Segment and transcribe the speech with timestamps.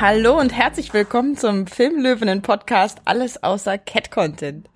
[0.00, 4.66] Hallo und herzlich willkommen zum Filmlöwinnen Podcast Alles außer Cat Content.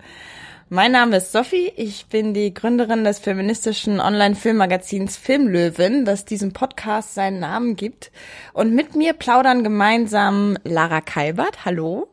[0.69, 7.15] Mein Name ist Sophie, ich bin die Gründerin des feministischen Online-Filmmagazins Filmlöwin, das diesem Podcast
[7.15, 8.11] seinen Namen gibt.
[8.53, 12.07] Und mit mir plaudern gemeinsam Lara Kalbert, hallo.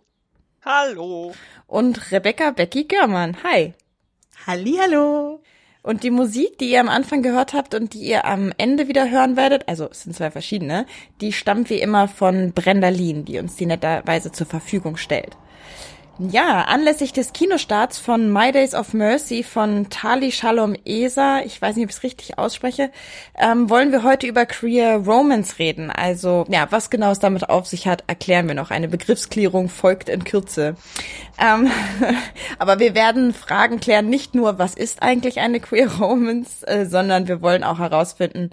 [0.64, 1.34] Hallo.
[1.66, 3.74] Und Rebecca Becky Görmann, hi.
[4.46, 5.42] Hallihallo.
[5.82, 9.10] Und die Musik, die ihr am Anfang gehört habt und die ihr am Ende wieder
[9.10, 10.86] hören werdet, also es sind zwei verschiedene,
[11.20, 15.36] die stammt wie immer von Brenda Lean, die uns die netterweise zur Verfügung stellt.
[16.18, 21.74] Ja, anlässlich des Kinostarts von My Days of Mercy von Tali Shalom Esa, ich weiß
[21.74, 22.90] nicht, ob ich es richtig ausspreche,
[23.34, 25.90] ähm, wollen wir heute über Queer Romance reden.
[25.90, 28.70] Also, ja, was genau es damit auf sich hat, erklären wir noch.
[28.70, 30.76] Eine Begriffsklärung folgt in Kürze.
[31.38, 31.70] Ähm,
[32.58, 37.26] aber wir werden Fragen klären, nicht nur, was ist eigentlich eine Queer Romance, äh, sondern
[37.26, 38.50] wir wollen auch herausfinden,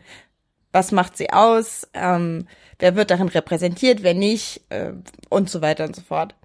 [0.71, 2.47] was macht sie aus, ähm,
[2.79, 4.93] wer wird darin repräsentiert, wer nicht äh,
[5.27, 6.35] und so weiter und so fort.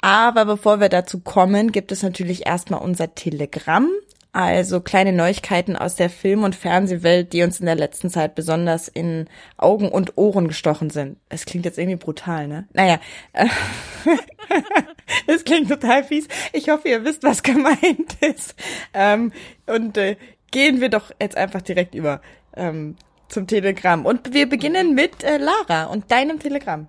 [0.00, 3.88] Aber bevor wir dazu kommen, gibt es natürlich erstmal unser Telegramm.
[4.32, 8.86] Also kleine Neuigkeiten aus der Film- und Fernsehwelt, die uns in der letzten Zeit besonders
[8.86, 11.16] in Augen und Ohren gestochen sind.
[11.30, 12.68] Es klingt jetzt irgendwie brutal, ne?
[12.74, 13.00] Naja,
[15.26, 16.28] es klingt total fies.
[16.52, 18.54] Ich hoffe, ihr wisst, was gemeint ist.
[18.92, 19.32] Ähm,
[19.66, 20.16] und äh,
[20.50, 22.20] gehen wir doch jetzt einfach direkt über
[22.56, 22.96] ähm,
[23.28, 24.04] zum Telegramm.
[24.04, 26.88] Und wir beginnen mit äh, Lara und deinem Telegramm.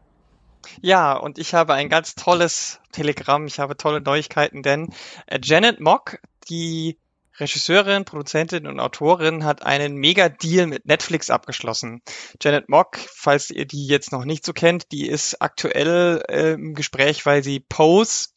[0.81, 3.47] Ja, und ich habe ein ganz tolles Telegramm.
[3.47, 4.93] Ich habe tolle Neuigkeiten, denn
[5.27, 6.97] äh, Janet Mock, die
[7.39, 12.01] Regisseurin, Produzentin und Autorin hat einen Mega-Deal mit Netflix abgeschlossen.
[12.41, 16.73] Janet Mock, falls ihr die jetzt noch nicht so kennt, die ist aktuell äh, im
[16.73, 18.29] Gespräch, weil sie Pose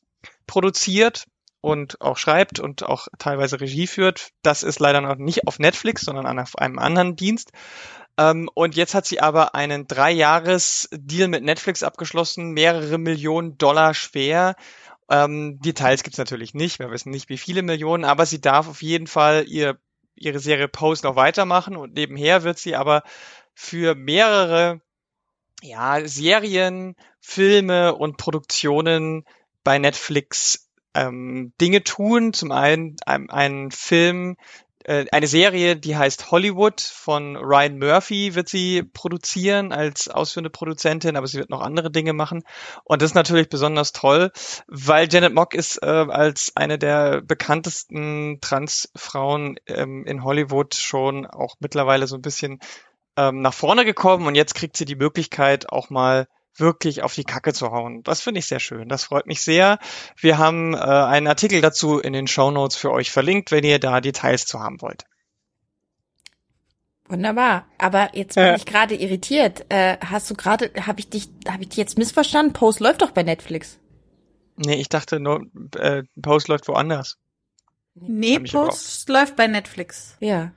[0.47, 1.25] produziert
[1.63, 4.31] und auch schreibt und auch teilweise Regie führt.
[4.43, 7.53] Das ist leider noch nicht auf Netflix, sondern an einem anderen Dienst.
[8.21, 14.57] Ähm, und jetzt hat sie aber einen Drei-Jahres-Deal mit Netflix abgeschlossen, mehrere Millionen Dollar schwer.
[15.09, 18.83] Ähm, Details gibt's natürlich nicht, wir wissen nicht, wie viele Millionen, aber sie darf auf
[18.83, 19.79] jeden Fall ihr,
[20.17, 23.05] ihre Serie Pose noch weitermachen und nebenher wird sie aber
[23.55, 24.83] für mehrere
[25.63, 29.25] ja, Serien, Filme und Produktionen
[29.65, 32.35] bei Netflix ähm, Dinge tun.
[32.35, 34.37] Zum einen ein, einen Film,
[34.87, 41.27] eine Serie, die heißt Hollywood von Ryan Murphy wird sie produzieren als ausführende Produzentin, aber
[41.27, 42.45] sie wird noch andere Dinge machen.
[42.85, 44.31] Und das ist natürlich besonders toll,
[44.67, 51.57] weil Janet Mock ist äh, als eine der bekanntesten Transfrauen ähm, in Hollywood schon auch
[51.61, 52.61] mittlerweile so ein bisschen
[53.17, 56.27] ähm, nach vorne gekommen und jetzt kriegt sie die Möglichkeit auch mal
[56.57, 58.03] wirklich auf die Kacke zu hauen.
[58.03, 58.89] Das finde ich sehr schön.
[58.89, 59.79] Das freut mich sehr.
[60.17, 63.79] Wir haben äh, einen Artikel dazu in den Show Notes für euch verlinkt, wenn ihr
[63.79, 65.05] da Details zu haben wollt.
[67.09, 67.67] Wunderbar.
[67.79, 68.57] Aber jetzt bin äh.
[68.57, 69.67] ich gerade irritiert.
[69.69, 72.53] Äh, hast du gerade, habe ich dich, habe ich dich jetzt missverstanden?
[72.53, 73.79] Post läuft doch bei Netflix.
[74.57, 75.47] Nee, ich dachte nur,
[75.77, 77.17] äh, Post läuft woanders.
[77.95, 80.17] Nee, Post läuft bei Netflix.
[80.21, 80.53] Ja.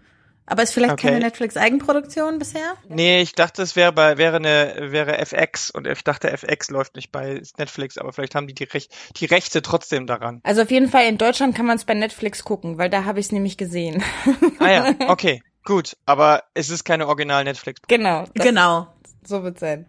[0.45, 1.07] Aber ist vielleicht okay.
[1.07, 2.73] keine Netflix-Eigenproduktion bisher?
[2.89, 6.95] Nee, ich dachte, es wäre bei, wäre eine, wäre FX und ich dachte, FX läuft
[6.95, 10.41] nicht bei Netflix, aber vielleicht haben die die, Rech die Rechte trotzdem daran.
[10.43, 13.19] Also auf jeden Fall in Deutschland kann man es bei Netflix gucken, weil da habe
[13.19, 14.03] ich es nämlich gesehen.
[14.59, 15.95] Ah ja, okay, gut.
[16.05, 17.81] Aber es ist keine Original Netflix.
[17.87, 18.25] Genau.
[18.33, 18.87] Genau.
[19.25, 19.85] So wird sein.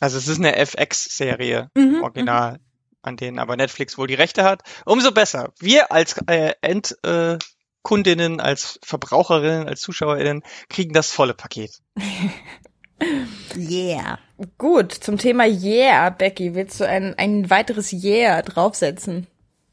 [0.00, 2.58] Also es ist eine FX-Serie, mhm, original, mhm.
[3.02, 4.62] an denen aber Netflix wohl die Rechte hat.
[4.84, 5.52] Umso besser.
[5.60, 7.38] Wir als äh, End, äh,
[7.84, 11.80] Kundinnen, als Verbraucherinnen, als Zuschauerinnen kriegen das volle Paket.
[13.56, 14.18] yeah.
[14.58, 19.28] Gut, zum Thema Yeah, Becky, willst du ein, ein weiteres Yeah draufsetzen?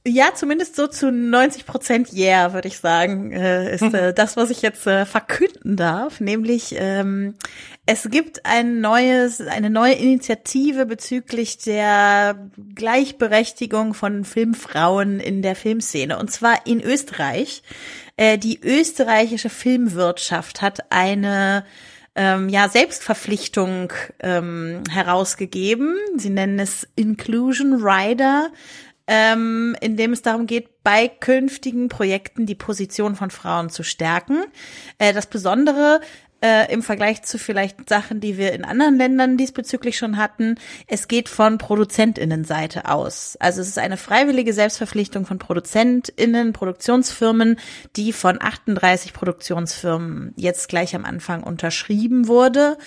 [0.06, 4.50] Ja, zumindest so zu 90 Prozent Yeah, würde ich sagen, äh, ist äh, das, was
[4.50, 6.20] ich jetzt äh, verkünden darf.
[6.20, 7.36] Nämlich, ähm,
[7.86, 16.18] es gibt ein neues, eine neue Initiative bezüglich der Gleichberechtigung von Filmfrauen in der Filmszene.
[16.18, 17.62] Und zwar in Österreich.
[18.18, 21.66] Äh, die österreichische Filmwirtschaft hat eine
[22.16, 25.96] ähm, ja, Selbstverpflichtung ähm, herausgegeben.
[26.18, 28.50] Sie nennen es Inclusion Rider
[29.08, 34.46] ähm, in dem es darum geht, bei künftigen Projekten die Position von Frauen zu stärken.
[35.00, 36.00] Äh, das Besondere
[36.42, 40.56] äh, im Vergleich zu vielleicht Sachen, die wir in anderen Ländern diesbezüglich schon hatten.
[40.88, 43.38] Es geht von Produzentinnenseite aus.
[43.40, 47.58] Also es ist eine freiwillige Selbstverpflichtung von Produzentinnen, Produktionsfirmen,
[47.96, 52.78] die von 38 Produktionsfirmen jetzt gleich am Anfang unterschrieben wurde.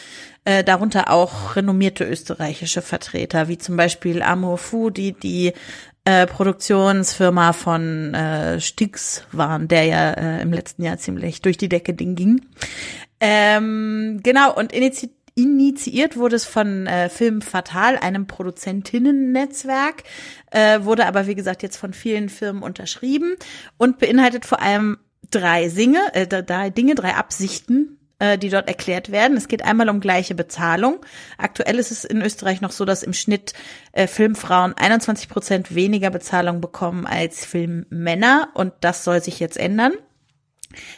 [0.44, 5.52] Äh, darunter auch renommierte österreichische Vertreter, wie zum Beispiel Amour Fu, die die
[6.04, 11.70] äh, Produktionsfirma von äh, Stix waren, der ja äh, im letzten Jahr ziemlich durch die
[11.70, 12.42] Decke ging.
[13.26, 20.04] Ähm, genau, und Initi initiiert wurde es von äh, Film Fatal, einem Produzentinnen-Netzwerk,
[20.50, 23.34] äh, wurde aber wie gesagt jetzt von vielen Firmen unterschrieben
[23.78, 24.98] und beinhaltet vor allem
[25.30, 29.38] drei Singe, äh, drei Dinge, drei Absichten, äh, die dort erklärt werden.
[29.38, 31.00] Es geht einmal um gleiche Bezahlung.
[31.38, 33.54] Aktuell ist es in Österreich noch so, dass im Schnitt
[33.92, 39.94] äh, Filmfrauen 21 Prozent weniger Bezahlung bekommen als Filmmänner und das soll sich jetzt ändern.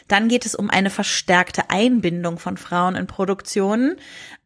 [0.07, 3.97] Dann geht es um eine verstärkte Einbindung von Frauen in Produktionen,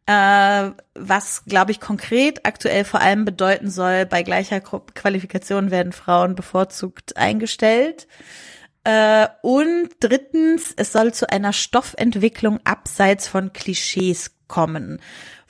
[0.06, 6.34] äh, was, glaube ich, konkret aktuell vor allem bedeuten soll, bei gleicher Qualifikation werden Frauen
[6.34, 8.08] bevorzugt eingestellt.
[8.84, 15.00] Äh, und drittens, es soll zu einer Stoffentwicklung abseits von Klischees kommen.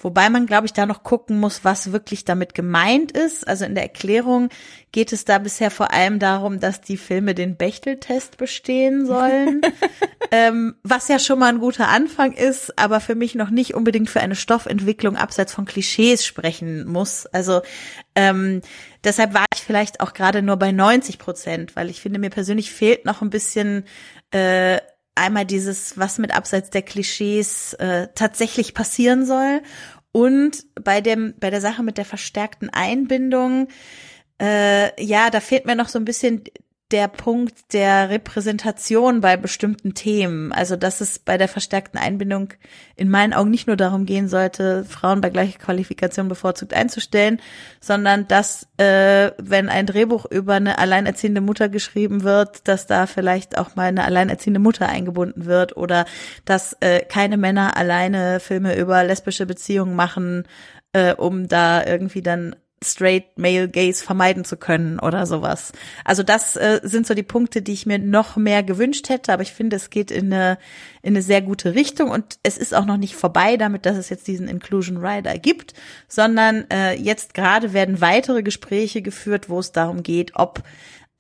[0.03, 3.47] Wobei man, glaube ich, da noch gucken muss, was wirklich damit gemeint ist.
[3.47, 4.49] Also in der Erklärung
[4.91, 9.63] geht es da bisher vor allem darum, dass die Filme den Bechteltest bestehen sollen.
[10.33, 14.11] ähm, was ja schon mal ein guter Anfang ist, aber für mich noch nicht unbedingt
[14.11, 17.27] für eine Stoffentwicklung abseits von Klischees sprechen muss.
[17.27, 17.63] Also
[18.17, 18.61] ähm,
[19.05, 22.73] deshalb war ich vielleicht auch gerade nur bei 90 Prozent, weil ich finde, mir persönlich
[22.73, 23.85] fehlt noch ein bisschen
[24.33, 24.79] äh,
[25.15, 29.63] einmal dieses, was mit abseits der Klischees äh, tatsächlich passieren soll.
[30.13, 33.69] Und bei dem, bei der Sache mit der verstärkten Einbindung,
[34.41, 36.45] äh, ja, da fehlt mir noch so ein bisschen
[36.93, 40.53] der Punkt der Repräsentation bei bestimmten Themen.
[40.53, 42.51] Also, dass es bei der verstärkten Einbindung
[42.97, 47.41] in meinen Augen nicht nur darum gehen sollte, Frauen bei gleicher Qualifikation bevorzugt einzustellen,
[47.81, 53.57] sondern dass, äh, wenn ein Drehbuch über eine alleinerziehende Mutter geschrieben wird, dass da vielleicht
[53.57, 56.05] auch mal eine alleinerziehende Mutter eingebunden wird oder
[56.45, 60.45] dass äh, keine Männer alleine Filme über lesbische Beziehungen machen,
[60.93, 65.73] äh, um da irgendwie dann straight male gaze vermeiden zu können oder sowas.
[66.05, 69.43] Also das äh, sind so die Punkte, die ich mir noch mehr gewünscht hätte, aber
[69.43, 70.59] ich finde, es geht in eine,
[71.03, 74.09] in eine sehr gute Richtung und es ist auch noch nicht vorbei damit, dass es
[74.09, 75.75] jetzt diesen Inclusion Rider gibt,
[76.09, 80.63] sondern äh, jetzt gerade werden weitere Gespräche geführt, wo es darum geht, ob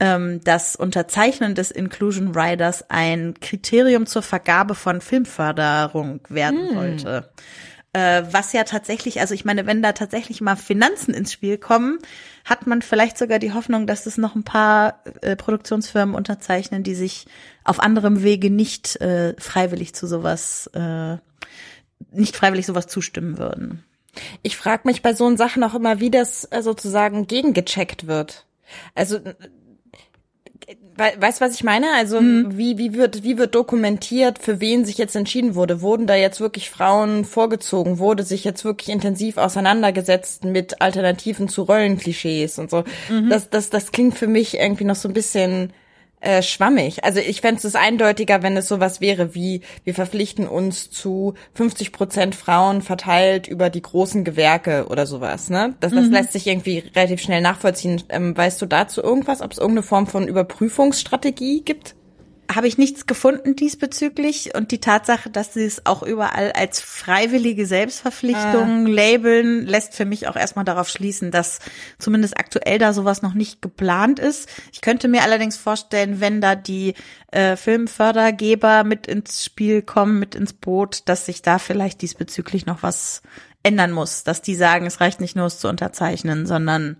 [0.03, 6.75] ähm, das Unterzeichnen des Inclusion Riders ein Kriterium zur Vergabe von Filmförderung werden hm.
[6.75, 7.31] sollte.
[7.94, 11.99] Äh, was ja tatsächlich, also ich meine, wenn da tatsächlich mal Finanzen ins Spiel kommen,
[12.44, 16.94] hat man vielleicht sogar die Hoffnung, dass es noch ein paar äh, Produktionsfirmen unterzeichnen, die
[16.94, 17.27] sich
[17.65, 21.19] auf anderem Wege nicht äh, freiwillig zu sowas, äh,
[22.11, 23.85] nicht freiwillig sowas zustimmen würden.
[24.43, 28.47] Ich frage mich bei so Sachen auch immer, wie das äh, sozusagen gegengecheckt wird.
[28.94, 29.21] Also
[30.97, 31.87] Weißt du, was ich meine?
[31.94, 32.59] Also mhm.
[32.59, 35.81] wie, wie, wird, wie wird dokumentiert, für wen sich jetzt entschieden wurde?
[35.81, 37.99] Wurden da jetzt wirklich Frauen vorgezogen?
[37.99, 42.85] Wurde sich jetzt wirklich intensiv auseinandergesetzt mit Alternativen zu Rollenklischees und so?
[43.09, 43.31] Mhm.
[43.31, 45.73] Das, das, das klingt für mich irgendwie noch so ein bisschen
[46.23, 47.05] äh, schwammig.
[47.05, 51.93] Also ich fände es eindeutiger, wenn es sowas wäre wie, wir verpflichten uns zu 50
[51.93, 55.51] Prozent Frauen verteilt über die großen Gewerke oder sowas.
[55.51, 55.75] Ne?
[55.81, 56.13] Das, das mhm.
[56.13, 58.03] lässt sich irgendwie relativ schnell nachvollziehen.
[58.09, 61.97] Ähm, weißt du dazu irgendwas, ob es irgendeine Form von Überprüfungsstrategie gibt?
[62.50, 67.67] Habe ich nichts gefunden diesbezüglich und die Tatsache, dass sie es auch überall als freiwillige
[67.67, 68.91] Selbstverpflichtung ah.
[68.91, 71.61] labeln, lässt für mich auch erstmal darauf schließen, dass
[71.99, 74.49] zumindest aktuell da sowas noch nicht geplant ist.
[74.72, 76.94] Ich könnte mir allerdings vorstellen, wenn da die
[77.31, 82.82] äh, Filmfördergeber mit ins Spiel kommen, mit ins Boot, dass sich da vielleicht diesbezüglich noch
[82.82, 83.22] was
[83.63, 86.96] ändern muss, dass die sagen, es reicht nicht nur es zu unterzeichnen, sondern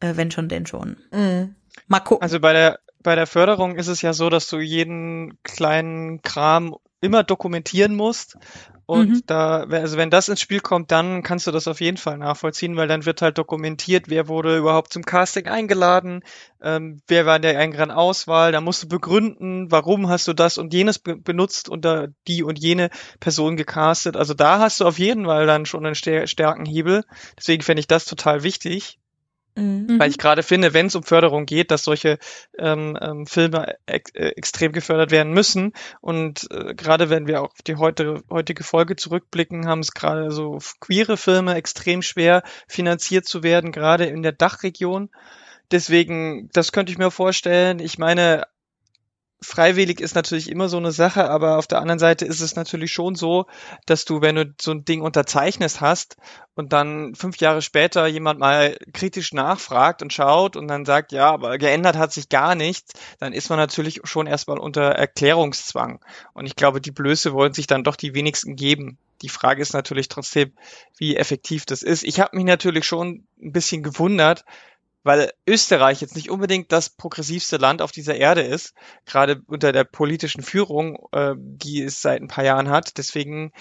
[0.00, 0.96] äh, wenn schon, denn schon.
[1.12, 1.54] Mhm.
[1.86, 2.22] Mal gucken.
[2.22, 6.76] Also bei der bei der Förderung ist es ja so, dass du jeden kleinen Kram
[7.00, 8.36] immer dokumentieren musst.
[8.86, 9.22] Und mhm.
[9.26, 12.76] da, also wenn das ins Spiel kommt, dann kannst du das auf jeden Fall nachvollziehen,
[12.76, 16.22] weil dann wird halt dokumentiert, wer wurde überhaupt zum Casting eingeladen,
[16.60, 20.58] ähm, wer war in der engeren Auswahl, da musst du begründen, warum hast du das
[20.58, 22.90] und jenes be benutzt und da die und jene
[23.20, 24.16] Person gecastet.
[24.16, 27.04] Also da hast du auf jeden Fall dann schon einen stärken Hebel.
[27.38, 28.98] Deswegen fände ich das total wichtig.
[29.54, 29.98] Mhm.
[29.98, 32.18] Weil ich gerade finde, wenn es um Förderung geht, dass solche
[32.58, 35.72] ähm, ähm, Filme ex äh, extrem gefördert werden müssen.
[36.00, 40.30] Und äh, gerade wenn wir auch auf die heute, heutige Folge zurückblicken, haben es gerade
[40.30, 45.10] so queere Filme extrem schwer finanziert zu werden, gerade in der Dachregion.
[45.70, 47.78] Deswegen, das könnte ich mir vorstellen.
[47.78, 48.44] Ich meine,
[49.42, 52.92] freiwillig ist natürlich immer so eine Sache, aber auf der anderen Seite ist es natürlich
[52.92, 53.46] schon so,
[53.86, 56.16] dass du, wenn du so ein Ding unterzeichnest hast
[56.54, 61.30] und dann fünf Jahre später jemand mal kritisch nachfragt und schaut und dann sagt, ja,
[61.30, 66.00] aber geändert hat sich gar nichts, dann ist man natürlich schon erstmal unter Erklärungszwang.
[66.32, 68.98] Und ich glaube, die Blöße wollen sich dann doch die wenigsten geben.
[69.22, 70.52] Die Frage ist natürlich trotzdem,
[70.98, 72.02] wie effektiv das ist.
[72.02, 74.44] Ich habe mich natürlich schon ein bisschen gewundert,
[75.02, 79.84] weil Österreich jetzt nicht unbedingt das progressivste Land auf dieser Erde ist, gerade unter der
[79.84, 82.98] politischen Führung, äh, die es seit ein paar Jahren hat.
[82.98, 83.52] Deswegen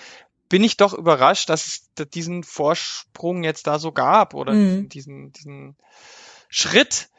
[0.49, 4.89] bin ich doch überrascht, dass es diesen Vorsprung jetzt da so gab oder Mhm.
[4.89, 5.77] diesen, diesen
[6.49, 7.09] Schritt.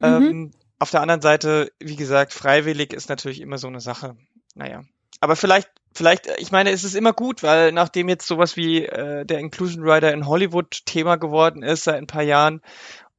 [0.00, 0.06] Mhm.
[0.06, 4.16] Ähm, auf der anderen Seite, wie gesagt, freiwillig ist natürlich immer so eine Sache.
[4.54, 4.84] Naja.
[5.20, 9.24] Aber vielleicht, vielleicht, ich meine, es ist immer gut, weil nachdem jetzt sowas wie äh,
[9.26, 12.62] der Inclusion Rider in Hollywood Thema geworden ist seit ein paar Jahren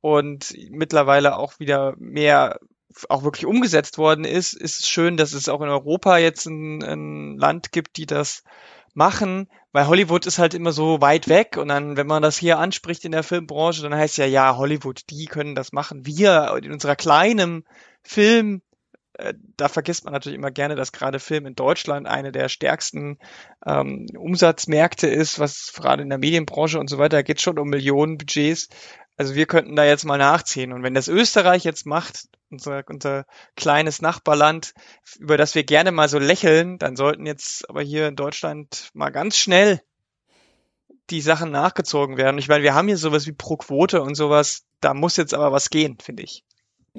[0.02, 2.60] und mittlerweile auch wieder mehr
[3.08, 6.84] auch wirklich umgesetzt worden ist, ist es schön, dass es auch in Europa jetzt ein,
[6.84, 8.44] ein Land gibt, die das
[8.94, 12.58] machen, weil Hollywood ist halt immer so weit weg und dann, wenn man das hier
[12.58, 16.06] anspricht in der Filmbranche, dann heißt ja, ja, Hollywood, die können das machen.
[16.06, 17.66] Wir in unserer kleinen
[18.04, 18.62] Film,
[19.14, 23.20] äh, da vergisst man natürlich immer gerne, dass gerade Film in Deutschland eine der stärksten
[23.66, 28.18] ähm, Umsatzmärkte ist, was gerade in der Medienbranche und so weiter geht schon um Millionen
[28.18, 28.70] Budgets.
[29.20, 30.72] Also wir könnten da jetzt mal nachziehen.
[30.72, 33.26] Und wenn das Österreich jetzt macht, unser, unser
[33.58, 34.74] kleines Nachbarland,
[35.20, 39.10] über das wir gerne mal so lächeln, dann sollten jetzt aber hier in Deutschland mal
[39.10, 39.82] ganz schnell
[41.10, 42.38] die Sachen nachgezogen werden.
[42.38, 45.52] Ich meine, wir haben hier sowas wie pro Quote und sowas, da muss jetzt aber
[45.52, 46.46] was gehen, finde ich.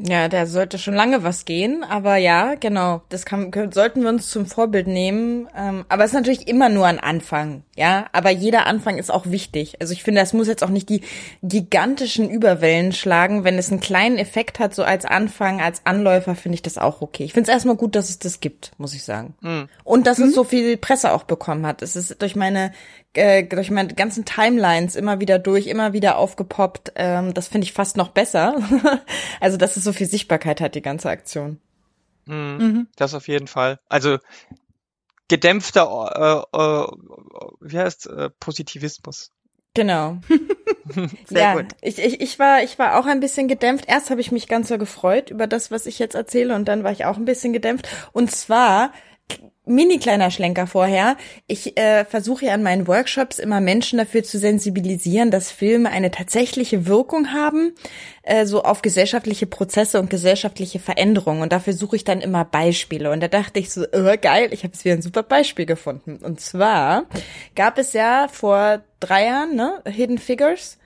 [0.09, 4.31] Ja, da sollte schon lange was gehen, aber ja, genau, das kann, sollten wir uns
[4.31, 5.49] zum Vorbild nehmen.
[5.57, 8.07] Ähm, aber es ist natürlich immer nur ein Anfang, ja.
[8.13, 9.77] Aber jeder Anfang ist auch wichtig.
[9.81, 11.03] Also ich finde, das muss jetzt auch nicht die
[11.43, 13.45] gigantischen Überwellen schlagen.
[13.45, 17.03] Wenn es einen kleinen Effekt hat, so als Anfang, als Anläufer, finde ich das auch
[17.03, 17.25] okay.
[17.25, 19.35] Ich finde es erstmal gut, dass es das gibt, muss ich sagen.
[19.43, 19.69] Hm.
[19.85, 21.83] Und dass es so viel Presse auch bekommen hat.
[21.83, 22.73] Es ist durch meine
[23.15, 26.93] äh, durch meine ganzen Timelines immer wieder durch, immer wieder aufgepoppt.
[26.97, 28.57] Ähm, das finde ich fast noch besser.
[29.41, 31.59] also, dass es so viel Sichtbarkeit hat, die ganze Aktion.
[32.27, 32.59] Hm.
[32.59, 32.87] Mhm.
[32.97, 33.81] Das auf jeden Fall.
[33.89, 34.19] Also
[35.29, 36.87] gedämpfter, äh, äh,
[37.61, 39.33] wie heißt äh, Positivismus.
[39.75, 40.19] Genau.
[41.27, 41.67] Sehr ja, gut.
[41.81, 43.85] Ich, ich, ich war ich war auch ein bisschen gedämpft.
[43.87, 46.83] Erst habe ich mich ganz so gefreut über das, was ich jetzt erzähle, und dann
[46.83, 47.89] war ich auch ein bisschen gedämpft.
[48.13, 48.93] Und zwar
[49.71, 51.17] mini kleiner Schlenker vorher.
[51.47, 56.11] Ich äh, versuche ja an meinen Workshops immer Menschen dafür zu sensibilisieren, dass Filme eine
[56.11, 57.75] tatsächliche Wirkung haben,
[58.23, 61.43] äh, so auf gesellschaftliche Prozesse und gesellschaftliche Veränderungen.
[61.43, 63.11] Und dafür suche ich dann immer Beispiele.
[63.11, 66.17] Und da dachte ich so, oh, geil, ich habe jetzt wieder ein super Beispiel gefunden.
[66.17, 67.05] Und zwar
[67.55, 70.79] gab es ja vor drei Jahren, ne, Hidden Figures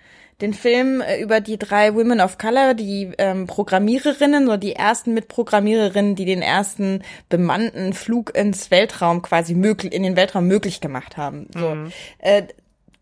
[0.44, 5.14] den Film äh, über die drei Women of Color, die ähm, Programmiererinnen, so die ersten
[5.14, 11.16] Mitprogrammiererinnen, die den ersten bemannten Flug ins Weltraum quasi möglich, in den Weltraum möglich gemacht
[11.16, 11.48] haben.
[11.54, 11.76] So.
[12.18, 12.44] Äh,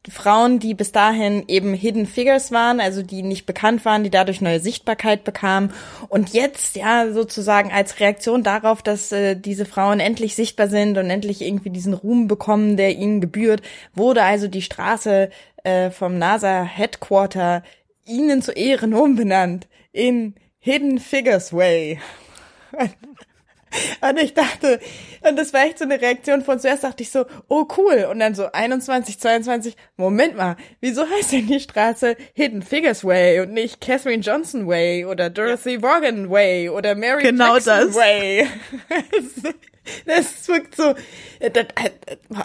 [0.08, 4.40] Frauen, die bis dahin eben Hidden Figures waren, also die nicht bekannt waren, die dadurch
[4.40, 5.72] neue Sichtbarkeit bekamen.
[6.08, 11.08] Und jetzt, ja, sozusagen als Reaktion darauf, dass äh, diese Frauen endlich sichtbar sind und
[11.08, 13.62] endlich irgendwie diesen Ruhm bekommen, der ihnen gebührt,
[13.94, 15.30] wurde also die Straße
[15.64, 17.62] äh, vom NASA Headquarter
[18.04, 22.00] ihnen zu Ehren umbenannt in Hidden Figures Way.
[24.00, 24.80] Und ich dachte,
[25.26, 28.06] und das war echt so eine Reaktion von zuerst dachte ich so, oh cool.
[28.10, 33.40] Und dann so 21, 22, Moment mal, wieso heißt denn die Straße Hidden Figures Way
[33.40, 37.94] und nicht Catherine Johnson Way oder Dorothy Vaughan Way oder Mary Genau Jackson das.
[37.94, 38.46] Way?
[40.06, 40.94] Das wirkt so,
[41.40, 41.66] das,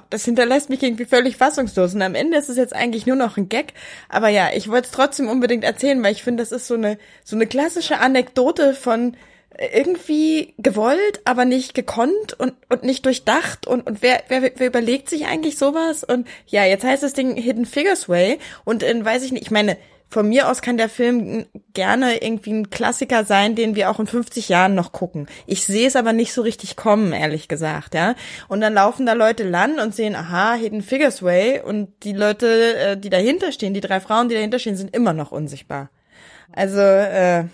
[0.10, 1.94] das hinterlässt mich irgendwie völlig fassungslos.
[1.94, 3.74] Und am Ende ist es jetzt eigentlich nur noch ein Gag.
[4.10, 6.98] Aber ja, ich wollte es trotzdem unbedingt erzählen, weil ich finde, das ist so eine,
[7.24, 9.16] so eine klassische Anekdote von
[9.60, 13.66] irgendwie gewollt, aber nicht gekonnt und, und nicht durchdacht.
[13.66, 16.04] Und, und wer, wer, wer überlegt sich eigentlich sowas?
[16.04, 18.40] Und ja, jetzt heißt das Ding Hidden Figures Way.
[18.66, 19.78] Und in, weiß ich nicht, ich meine,
[20.10, 24.08] von mir aus kann der Film gerne irgendwie ein Klassiker sein, den wir auch in
[24.08, 25.28] 50 Jahren noch gucken.
[25.46, 28.16] Ich sehe es aber nicht so richtig kommen, ehrlich gesagt, ja.
[28.48, 32.78] Und dann laufen da Leute lang und sehen, aha, Hidden Figures Way und die Leute,
[32.78, 35.90] äh, die dahinter stehen, die drei Frauen, die dahinter stehen, sind immer noch unsichtbar.
[36.54, 37.46] Also äh,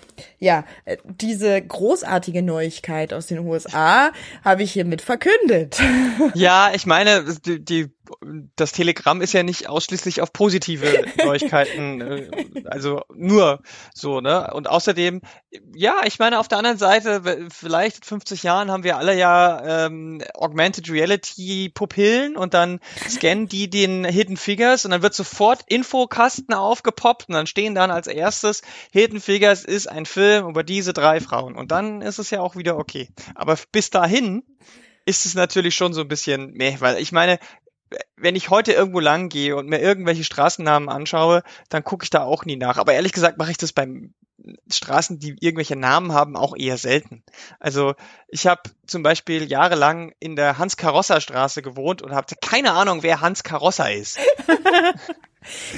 [0.44, 4.12] ja, äh, diese großartige Neuigkeit aus den USA
[4.44, 5.82] habe ich hiermit verkündet.
[6.36, 7.90] Ja, ich meine, die, die,
[8.56, 12.30] das Telegramm ist ja nicht ausschließlich auf positive Neuigkeiten, äh,
[12.66, 13.62] also nur
[13.94, 14.52] so, ne?
[14.54, 15.22] Und außerdem,
[15.76, 19.86] ja, ich meine, auf der anderen Seite, vielleicht in 50 Jahren haben wir alle ja
[19.86, 25.62] ähm, Augmented Reality Pupillen und dann scannen die den Hidden Figures und dann wird sofort
[25.68, 30.94] Infokasten aufgepoppt und dann stehen dann als erstes Hidden Figures ist ein Film über diese
[30.94, 33.10] drei Frauen und dann ist es ja auch wieder okay.
[33.36, 34.44] Aber bis dahin
[35.06, 37.40] ist es natürlich schon so ein bisschen meh, weil ich meine,
[38.16, 42.24] wenn ich heute irgendwo lang gehe und mir irgendwelche Straßennamen anschaue, dann gucke ich da
[42.24, 42.78] auch nie nach.
[42.78, 44.14] Aber ehrlich gesagt mache ich das beim
[44.72, 47.24] Straßen, die irgendwelche Namen haben, auch eher selten.
[47.60, 47.94] Also
[48.28, 53.44] ich habe zum Beispiel jahrelang in der Hans-Karosser-Straße gewohnt und habe keine Ahnung, wer Hans
[53.44, 54.18] Karosser ist.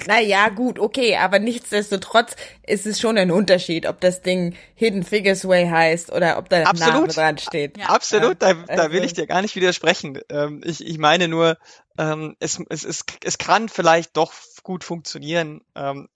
[0.07, 5.48] Naja, gut, okay, aber nichtsdestotrotz ist es schon ein Unterschied, ob das Ding Hidden Figures
[5.48, 6.93] Way heißt oder ob da Absolut.
[6.93, 7.77] Name dran steht.
[7.77, 7.88] Ja.
[7.88, 10.19] Absolut, da, da will Also- ich dir gar nicht widersprechen.
[10.29, 11.57] Ähm, ich, ich meine nur,
[11.98, 15.62] ähm, es, es, es, es kann vielleicht doch gut funktionieren.
[15.75, 16.10] Ähm,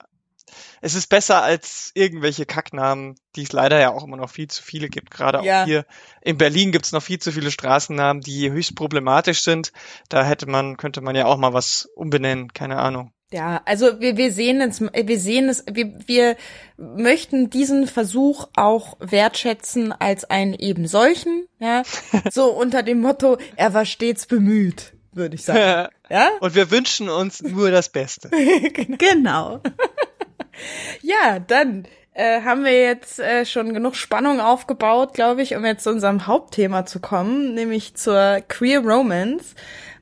[0.81, 4.63] es ist besser als irgendwelche Kacknamen, die es leider ja auch immer noch viel zu
[4.63, 5.11] viele gibt.
[5.11, 5.61] Gerade Ja.
[5.61, 5.85] auch hier
[6.21, 9.71] in Berlin gibt es noch viel zu viele Straßennamen, die höchst problematisch sind.
[10.09, 13.13] Da hätte man, könnte man ja auch mal was umbenennen, keine Ahnung.
[13.31, 16.35] Ja, also wir, wir sehen es, wir sehen es, wir, wir
[16.77, 21.83] möchten diesen Versuch auch wertschätzen als einen eben solchen, ja,
[22.31, 26.29] so unter dem Motto, er war stets bemüht, würde ich sagen, ja?
[26.39, 28.31] Und wir wünschen uns nur das Beste.
[28.97, 29.61] Genau.
[31.01, 35.83] Ja, dann äh, haben wir jetzt äh, schon genug Spannung aufgebaut, glaube ich, um jetzt
[35.83, 39.55] zu unserem Hauptthema zu kommen, nämlich zur Queer Romance.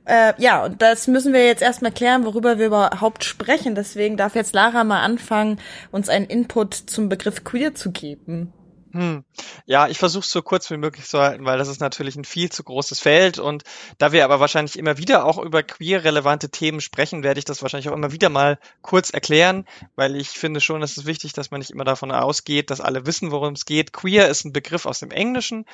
[0.08, 3.74] Äh, ja, und das müssen wir jetzt erstmal klären, worüber wir überhaupt sprechen.
[3.74, 5.60] Deswegen darf jetzt Lara mal anfangen,
[5.90, 8.54] uns einen Input zum Begriff queer zu geben.
[8.92, 9.22] Hm.
[9.66, 12.24] Ja, ich versuche es so kurz wie möglich zu halten, weil das ist natürlich ein
[12.24, 13.64] viel zu großes Feld und
[13.98, 17.60] da wir aber wahrscheinlich immer wieder auch über queer relevante Themen sprechen, werde ich das
[17.60, 21.50] wahrscheinlich auch immer wieder mal kurz erklären, weil ich finde schon, es ist wichtig, dass
[21.50, 23.92] man nicht immer davon ausgeht, dass alle wissen, worum es geht.
[23.92, 25.66] Queer ist ein Begriff aus dem Englischen,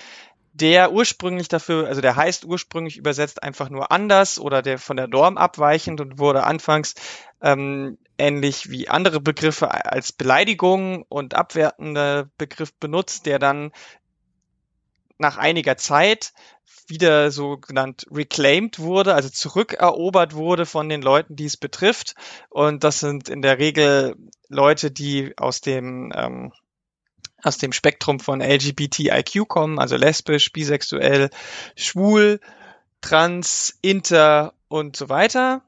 [0.55, 5.09] der ursprünglich dafür, also der heißt ursprünglich übersetzt einfach nur anders oder der von der
[5.09, 6.95] Norm abweichend und wurde anfangs
[7.43, 13.73] ähm, ähnlich wie andere Begriffe als Beleidigung und abwertender Begriff benutzt, der dann
[15.19, 16.33] nach einiger Zeit
[16.87, 22.15] wieder so genannt reclaimed wurde, also zurückerobert wurde von den Leuten, die es betrifft.
[22.49, 24.15] Und das sind in der Regel
[24.49, 26.53] Leute, die aus dem ähm,
[27.45, 31.31] aus dem Spektrum von LGBTIQ kommen, also lesbisch, bisexuell,
[31.77, 32.41] schwul,
[33.01, 35.63] trans, inter und so weiter.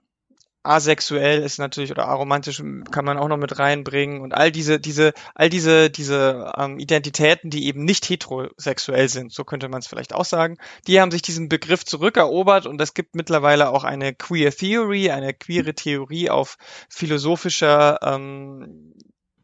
[0.67, 5.13] Asexuell ist natürlich oder aromantisch kann man auch noch mit reinbringen und all diese diese
[5.35, 10.13] all diese diese ähm, Identitäten, die eben nicht heterosexuell sind, so könnte man es vielleicht
[10.13, 14.51] auch sagen, die haben sich diesen Begriff zurückerobert und es gibt mittlerweile auch eine Queer
[14.51, 18.93] Theory, eine queere Theorie auf philosophischer ähm,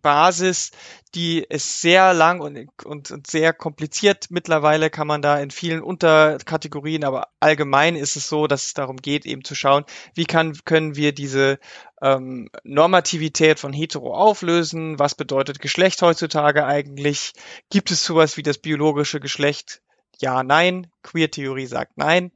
[0.03, 0.71] Basis,
[1.15, 4.27] die ist sehr lang und, und, und sehr kompliziert.
[4.31, 8.97] Mittlerweile kann man da in vielen Unterkategorien, aber allgemein ist es so, dass es darum
[8.97, 9.85] geht, eben zu schauen,
[10.15, 11.59] wie kann, können wir diese
[12.03, 14.99] ähm, Normativität von Hetero auflösen?
[14.99, 17.33] Was bedeutet Geschlecht heutzutage eigentlich?
[17.71, 19.83] Gibt es sowas wie das biologische Geschlecht?
[20.19, 20.91] Ja, nein.
[21.03, 22.33] Queer-Theorie sagt nein.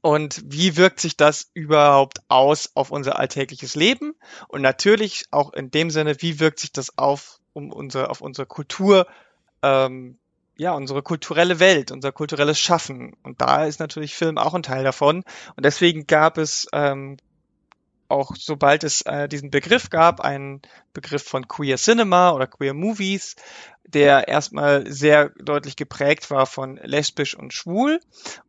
[0.00, 4.14] Und wie wirkt sich das überhaupt aus auf unser alltägliches Leben?
[4.48, 8.46] Und natürlich auch in dem Sinne, wie wirkt sich das auf um unsere, auf unsere
[8.46, 9.06] Kultur,
[9.62, 10.18] ähm,
[10.56, 13.16] ja, unsere kulturelle Welt, unser kulturelles Schaffen.
[13.22, 15.24] Und da ist natürlich Film auch ein Teil davon.
[15.56, 17.16] Und deswegen gab es ähm,
[18.08, 20.62] auch, sobald es äh, diesen Begriff gab, einen
[20.92, 23.36] Begriff von Queer Cinema oder Queer Movies,
[23.86, 28.00] der erstmal sehr deutlich geprägt war von lesbisch und schwul.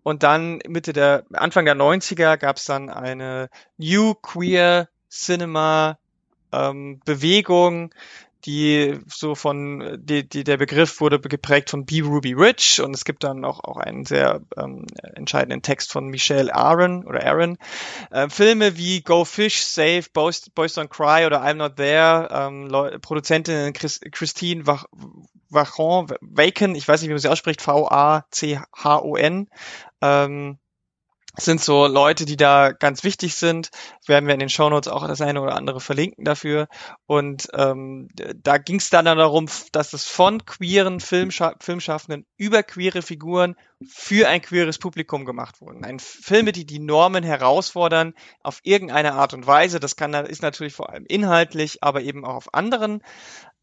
[0.04, 5.98] Und dann Mitte der, Anfang der 90er gab es dann eine New Queer Cinema
[6.52, 7.94] ähm, Bewegung,
[8.45, 12.01] die so von die, die der Begriff wurde geprägt von B.
[12.01, 16.53] Ruby Rich und es gibt dann auch auch einen sehr ähm, entscheidenden Text von Michelle
[16.53, 17.58] Aaron oder Aaron
[18.12, 22.99] äh, Filme wie Go Fish Save Boys, Boys Don't Cry oder I'm Not There ähm,
[23.01, 24.86] Produzentin Chris, Christine Wach,
[25.49, 29.49] Wachon Wacon ich weiß nicht wie man sie ausspricht V A C H O N
[30.01, 30.60] ähm,
[31.38, 33.69] sind so Leute, die da ganz wichtig sind.
[34.08, 36.67] Werden wir in den Shownotes auch das eine oder andere verlinken dafür.
[37.06, 43.02] Und ähm, da ging es dann darum, dass es von queeren Filmscha Filmschaffenden über queere
[43.02, 43.56] Figuren
[43.88, 45.84] für ein queeres Publikum gemacht wurden.
[45.84, 49.80] Ein Filme, die die Normen herausfordern auf irgendeine Art und Weise.
[49.80, 53.02] Das kann ist natürlich vor allem inhaltlich, aber eben auch auf anderen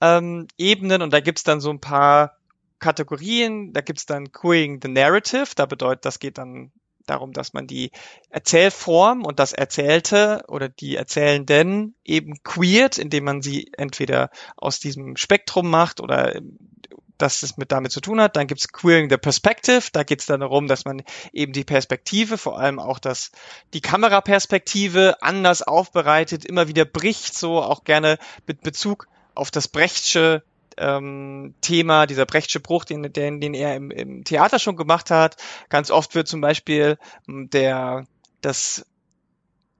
[0.00, 1.02] ähm, Ebenen.
[1.02, 2.36] Und da gibt's dann so ein paar
[2.78, 3.72] Kategorien.
[3.72, 5.54] Da gibt's dann Queering the Narrative.
[5.56, 6.72] Da bedeutet, das geht dann
[7.06, 7.90] darum, dass man die
[8.30, 15.16] Erzählform und das Erzählte oder die Erzählenden eben queert, indem man sie entweder aus diesem
[15.16, 16.40] Spektrum macht oder
[17.18, 18.36] dass es mit damit zu tun hat.
[18.36, 19.88] Dann gibt's Queering the Perspective.
[19.92, 23.30] Da geht es dann darum, dass man eben die Perspektive, vor allem auch das,
[23.74, 30.42] die Kameraperspektive anders aufbereitet, immer wieder bricht, so auch gerne mit Bezug auf das Brechtsche
[30.78, 35.36] ähm, Thema, dieser Brechtsche Bruch, den, den, den er im, im Theater schon gemacht hat.
[35.68, 38.06] Ganz oft wird zum Beispiel der,
[38.40, 38.86] das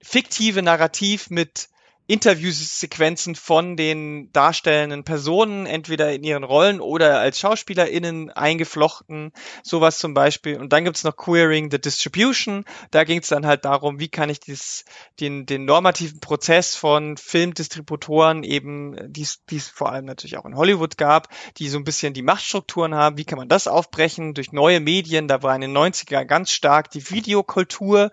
[0.02, 1.68] fiktive Narrativ mit
[2.12, 10.12] Interviewsequenzen von den darstellenden Personen, entweder in ihren Rollen oder als SchauspielerInnen eingeflochten, sowas zum
[10.12, 10.59] Beispiel.
[10.59, 12.66] Und dann gibt's noch Queering the Distribution.
[12.90, 14.85] Da ging es dann halt darum, wie kann ich dies,
[15.20, 20.98] den, den normativen Prozess von Filmdistributoren eben, die es vor allem natürlich auch in Hollywood
[20.98, 24.81] gab, die so ein bisschen die Machtstrukturen haben, wie kann man das aufbrechen durch neue
[24.81, 25.29] Medien.
[25.29, 28.11] Da war in den 90er ganz stark die Videokultur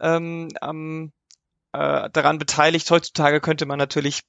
[0.00, 1.12] ähm, am
[1.76, 2.90] äh, daran beteiligt.
[2.90, 4.22] Heutzutage könnte man natürlich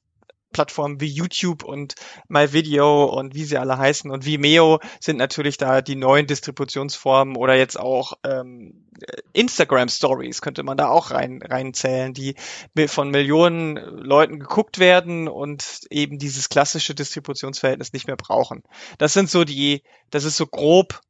[0.53, 1.95] Plattformen wie YouTube und
[2.29, 7.55] MyVideo und wie sie alle heißen und Vimeo sind natürlich da die neuen Distributionsformen oder
[7.55, 8.88] jetzt auch ähm,
[9.33, 12.36] Instagram Stories könnte man da auch rein reinzählen, die
[12.88, 18.63] von Millionen Leuten geguckt werden und eben dieses klassische Distributionsverhältnis nicht mehr brauchen.
[18.97, 21.01] Das sind so die, das ist so grob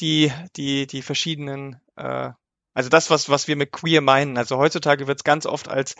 [0.00, 2.30] die die die verschiedenen äh,
[2.74, 4.38] also das, was, was wir mit queer meinen.
[4.38, 5.94] Also heutzutage wird es ganz oft als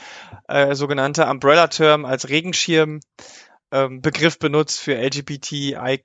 [0.48, 3.00] äh, sogenannter Umbrella-Term, als Regenschirm
[3.70, 6.04] ähm, Begriff benutzt für LGBTI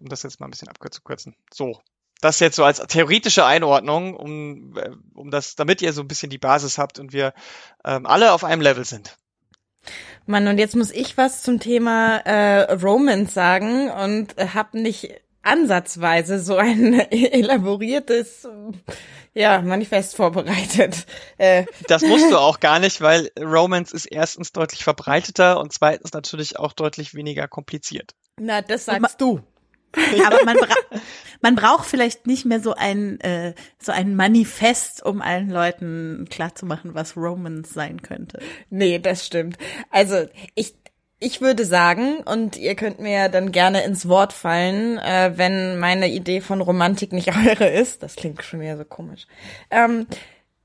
[0.00, 1.34] um das jetzt mal ein bisschen abzukürzen.
[1.52, 1.80] So.
[2.20, 6.30] Das jetzt so als theoretische Einordnung, um, äh, um das, damit ihr so ein bisschen
[6.30, 7.34] die Basis habt und wir
[7.84, 9.16] ähm, alle auf einem Level sind.
[10.26, 16.40] Mann, und jetzt muss ich was zum Thema äh, Romance sagen und hab nicht ansatzweise
[16.40, 18.48] so ein elaboriertes
[19.34, 21.06] ja, Manifest vorbereitet.
[21.38, 21.64] Äh.
[21.88, 26.58] Das musst du auch gar nicht, weil Romance ist erstens deutlich verbreiteter und zweitens natürlich
[26.58, 28.14] auch deutlich weniger kompliziert.
[28.38, 29.40] Na, das sagst du.
[30.24, 30.74] Aber man, bra
[31.42, 36.94] man braucht vielleicht nicht mehr so ein äh, so ein Manifest, um allen Leuten klarzumachen,
[36.94, 38.40] was Romance sein könnte.
[38.70, 39.58] Nee, das stimmt.
[39.90, 40.74] Also ich
[41.22, 46.08] ich würde sagen, und ihr könnt mir dann gerne ins Wort fallen, äh, wenn meine
[46.08, 48.02] Idee von Romantik nicht eure ist.
[48.02, 49.26] Das klingt schon wieder so komisch.
[49.70, 50.06] Ähm,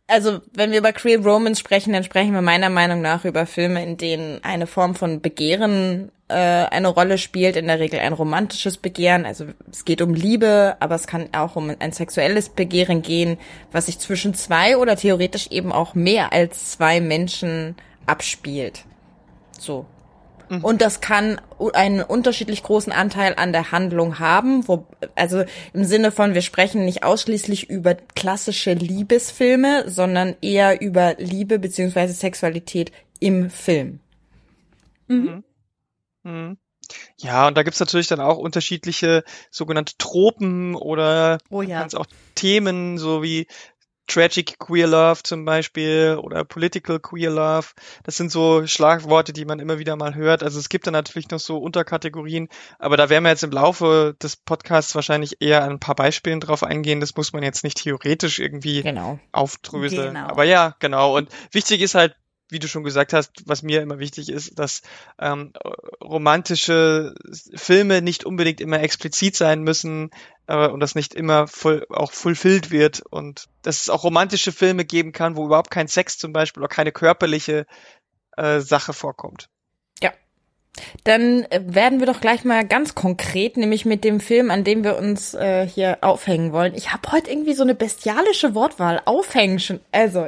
[0.08, 3.84] also, wenn wir über Queer Romance sprechen, dann sprechen wir meiner Meinung nach über Filme,
[3.84, 8.78] in denen eine Form von Begehren äh, eine Rolle spielt, in der Regel ein romantisches
[8.78, 9.26] Begehren.
[9.26, 13.38] Also es geht um Liebe, aber es kann auch um ein sexuelles Begehren gehen,
[13.72, 18.86] was sich zwischen zwei oder theoretisch eben auch mehr als zwei Menschen abspielt.
[19.60, 19.86] So,
[20.50, 20.64] Mhm.
[20.64, 21.42] Und das kann
[21.74, 26.86] einen unterschiedlich großen Anteil an der Handlung haben, wo, also im Sinne von, wir sprechen
[26.86, 34.00] nicht ausschließlich über klassische Liebesfilme, sondern eher über Liebe beziehungsweise Sexualität im Film.
[35.08, 35.44] Mhm.
[36.24, 36.32] Mhm.
[36.32, 36.58] mhm.
[37.18, 41.86] Ja, und da gibt's natürlich dann auch unterschiedliche sogenannte Tropen oder oh ja.
[41.96, 42.06] auch
[42.36, 43.48] Themen, so wie
[44.08, 47.68] Tragic Queer Love zum Beispiel oder Political Queer Love.
[48.04, 50.44] Das sind so Schlagworte, die man immer wieder mal hört.
[50.44, 52.48] Also es gibt da natürlich noch so Unterkategorien,
[52.80, 56.64] aber da werden wir jetzt im Laufe des Podcasts wahrscheinlich eher ein paar Beispielen drauf
[56.64, 57.00] eingehen.
[57.00, 59.20] Das muss man jetzt nicht theoretisch irgendwie genau.
[59.32, 60.14] aufdröseln.
[60.14, 60.28] Genau.
[60.28, 61.16] Aber ja, genau.
[61.16, 62.16] Und wichtig ist halt
[62.50, 64.82] wie du schon gesagt hast, was mir immer wichtig ist, dass
[65.20, 65.54] ähm,
[66.02, 67.14] romantische
[67.56, 70.12] Filme nicht unbedingt immer explizit sein müssen
[70.48, 74.86] äh, und das nicht immer voll, auch fulfilled wird und dass es auch romantische Filme
[74.86, 77.66] geben kann, wo überhaupt kein Sex zum Beispiel oder keine körperliche
[78.38, 79.50] äh, Sache vorkommt.
[80.02, 80.14] Ja.
[81.04, 84.84] Dann äh, werden wir doch gleich mal ganz konkret, nämlich mit dem Film, an dem
[84.84, 86.76] wir uns äh, hier aufhängen wollen.
[86.76, 89.02] Ich habe heute irgendwie so eine bestialische Wortwahl.
[89.06, 89.82] Aufhängen schon.
[89.92, 90.28] Also.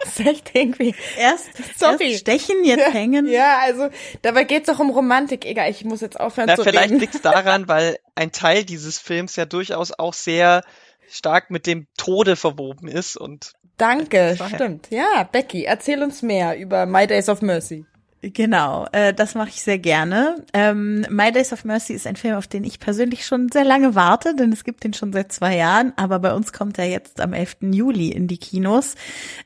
[0.00, 0.94] Das ist echt irgendwie.
[1.18, 1.46] Erst,
[1.78, 2.10] Sorry.
[2.10, 3.26] erst stechen, jetzt ja, hängen.
[3.26, 3.88] Ja, also
[4.22, 5.44] dabei geht's doch um Romantik.
[5.44, 7.00] Egal, ich muss jetzt aufhören Na, zu vielleicht reden.
[7.00, 10.62] liegt's daran, weil ein Teil dieses Films ja durchaus auch sehr
[11.08, 14.88] stark mit dem Tode verwoben ist und Danke, stimmt.
[14.90, 17.84] Ja, Becky, erzähl uns mehr über My Days of Mercy.
[18.22, 20.44] Genau, äh, das mache ich sehr gerne.
[20.54, 23.94] Ähm, My Days of Mercy ist ein Film, auf den ich persönlich schon sehr lange
[23.94, 27.20] warte, denn es gibt den schon seit zwei Jahren, aber bei uns kommt er jetzt
[27.20, 27.58] am 11.
[27.72, 28.94] Juli in die Kinos.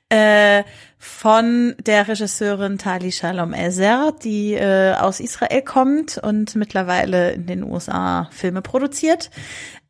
[0.08, 0.62] Äh,
[0.98, 7.64] von der Regisseurin Tali Shalom Ezer, die äh, aus Israel kommt und mittlerweile in den
[7.64, 9.30] USA Filme produziert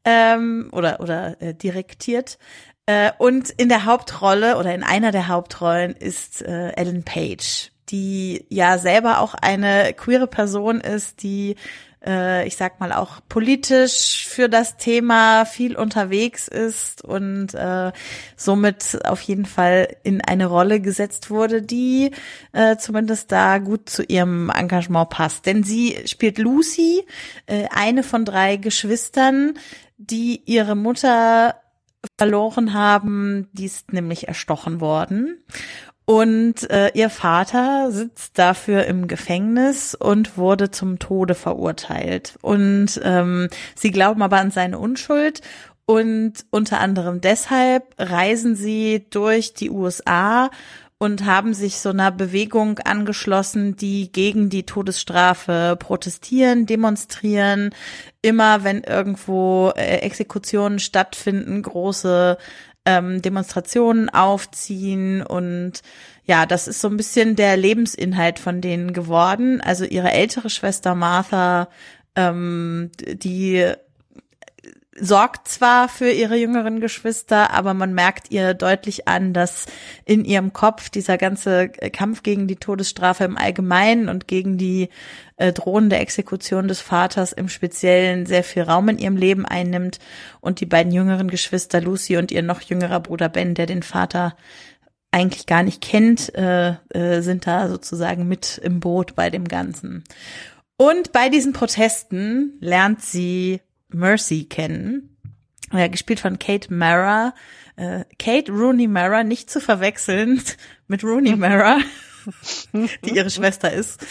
[0.04, 2.38] ähm, oder oder äh, direktiert.
[2.86, 8.46] Äh, und in der Hauptrolle oder in einer der Hauptrollen ist äh, Ellen Page die
[8.48, 11.56] ja selber auch eine queere Person ist, die
[12.04, 17.92] äh, ich sag mal auch politisch für das Thema viel unterwegs ist und äh,
[18.36, 22.12] somit auf jeden Fall in eine Rolle gesetzt wurde, die
[22.52, 25.46] äh, zumindest da gut zu ihrem Engagement passt.
[25.46, 27.04] Denn sie spielt Lucy,
[27.46, 29.54] äh, eine von drei Geschwistern,
[29.98, 31.56] die ihre Mutter
[32.16, 35.44] verloren haben, die ist nämlich erstochen worden.
[36.10, 42.36] Und äh, ihr Vater sitzt dafür im Gefängnis und wurde zum Tode verurteilt.
[42.42, 45.40] Und ähm, sie glauben aber an seine Unschuld.
[45.86, 50.50] Und unter anderem deshalb reisen sie durch die USA
[50.98, 57.70] und haben sich so einer Bewegung angeschlossen, die gegen die Todesstrafe protestieren, demonstrieren.
[58.20, 62.36] Immer wenn irgendwo äh, Exekutionen stattfinden, große
[62.84, 65.82] ähm, Demonstrationen aufziehen und
[66.24, 69.60] ja, das ist so ein bisschen der Lebensinhalt von denen geworden.
[69.60, 71.68] Also ihre ältere Schwester Martha,
[72.14, 73.72] ähm, die
[75.00, 79.66] sorgt zwar für ihre jüngeren Geschwister, aber man merkt ihr deutlich an, dass
[80.04, 84.88] in ihrem Kopf dieser ganze Kampf gegen die Todesstrafe im Allgemeinen und gegen die
[85.36, 89.98] äh, drohende Exekution des Vaters im Speziellen sehr viel Raum in ihrem Leben einnimmt
[90.40, 94.36] und die beiden jüngeren Geschwister Lucy und ihr noch jüngerer Bruder Ben, der den Vater
[95.10, 100.04] eigentlich gar nicht kennt, äh, äh, sind da sozusagen mit im Boot bei dem Ganzen.
[100.76, 103.60] Und bei diesen Protesten lernt sie
[103.94, 105.16] Mercy kennen,
[105.72, 107.34] äh, gespielt von Kate Mara.
[107.76, 110.42] Äh, Kate Rooney Mara, nicht zu verwechseln
[110.86, 111.78] mit Rooney Mara,
[112.72, 114.04] die ihre Schwester ist,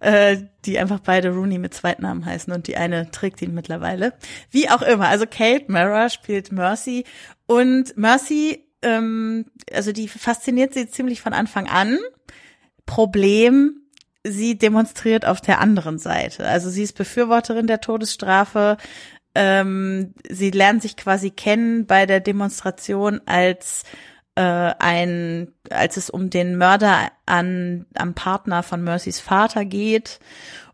[0.00, 4.14] äh, die einfach beide Rooney mit Zweitnamen heißen und die eine trägt ihn mittlerweile.
[4.50, 7.04] Wie auch immer, also Kate Mara spielt Mercy
[7.46, 11.98] und Mercy, ähm, also die fasziniert sie ziemlich von Anfang an.
[12.86, 13.82] Problem,
[14.24, 16.46] sie demonstriert auf der anderen Seite.
[16.46, 18.76] Also sie ist Befürworterin der Todesstrafe,
[19.34, 23.84] ähm, sie lernen sich quasi kennen bei der Demonstration als
[24.34, 30.20] äh, ein, als es um den Mörder an am Partner von Mercys Vater geht.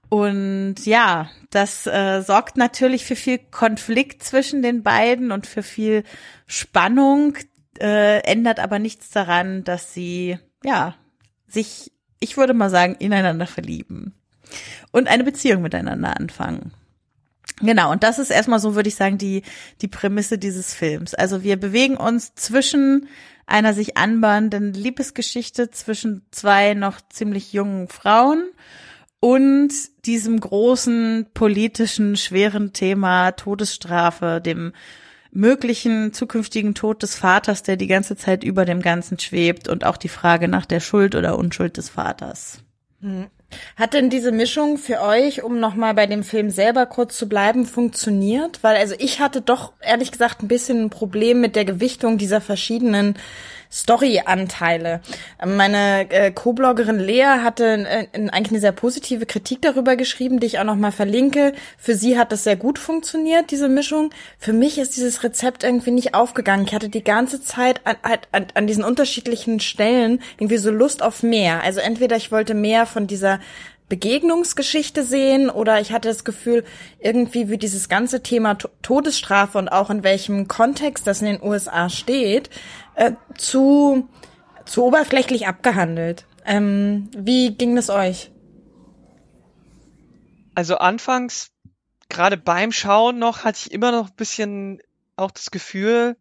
[0.08, 6.04] Und ja, das äh, sorgt natürlich für viel Konflikt zwischen den beiden und für viel
[6.46, 7.36] Spannung,
[7.78, 10.94] äh, ändert aber nichts daran, dass sie ja
[11.46, 14.14] sich, ich würde mal sagen, ineinander verlieben
[14.92, 16.72] und eine Beziehung miteinander anfangen.
[17.60, 19.42] Genau, und das ist erstmal so, würde ich sagen, die,
[19.80, 21.14] die Prämisse dieses Films.
[21.14, 23.08] Also wir bewegen uns zwischen
[23.46, 28.44] einer sich anbahnenden Liebesgeschichte zwischen zwei noch ziemlich jungen Frauen
[29.20, 29.72] und
[30.04, 34.72] diesem großen politischen, schweren Thema Todesstrafe, dem
[35.30, 39.96] möglichen zukünftigen Tod des Vaters, der die ganze Zeit über dem Ganzen schwebt und auch
[39.96, 42.62] die Frage nach der Schuld oder Unschuld des Vaters.
[43.00, 43.26] Hm.
[43.76, 47.64] Hat denn diese Mischung für euch, um nochmal bei dem Film selber kurz zu bleiben,
[47.64, 48.62] funktioniert?
[48.62, 52.40] Weil also ich hatte doch ehrlich gesagt ein bisschen ein Problem mit der Gewichtung dieser
[52.40, 53.14] verschiedenen
[53.70, 55.00] Story-Anteile.
[55.44, 60.58] Meine äh, Co-Bloggerin Lea hatte äh, eigentlich eine sehr positive Kritik darüber geschrieben, die ich
[60.58, 61.52] auch nochmal verlinke.
[61.76, 64.10] Für sie hat das sehr gut funktioniert, diese Mischung.
[64.38, 66.66] Für mich ist dieses Rezept irgendwie nicht aufgegangen.
[66.66, 67.96] Ich hatte die ganze Zeit an,
[68.32, 71.62] an, an diesen unterschiedlichen Stellen irgendwie so Lust auf mehr.
[71.62, 73.40] Also entweder ich wollte mehr von dieser
[73.88, 76.64] Begegnungsgeschichte sehen oder ich hatte das Gefühl,
[77.00, 81.88] irgendwie wie dieses ganze Thema Todesstrafe und auch in welchem Kontext das in den USA
[81.88, 82.50] steht,
[82.98, 84.08] äh, zu,
[84.64, 86.26] zu oberflächlich abgehandelt.
[86.44, 88.32] Ähm, wie ging das euch?
[90.56, 91.52] Also anfangs,
[92.08, 94.80] gerade beim Schauen noch, hatte ich immer noch ein bisschen
[95.14, 96.16] auch das Gefühl,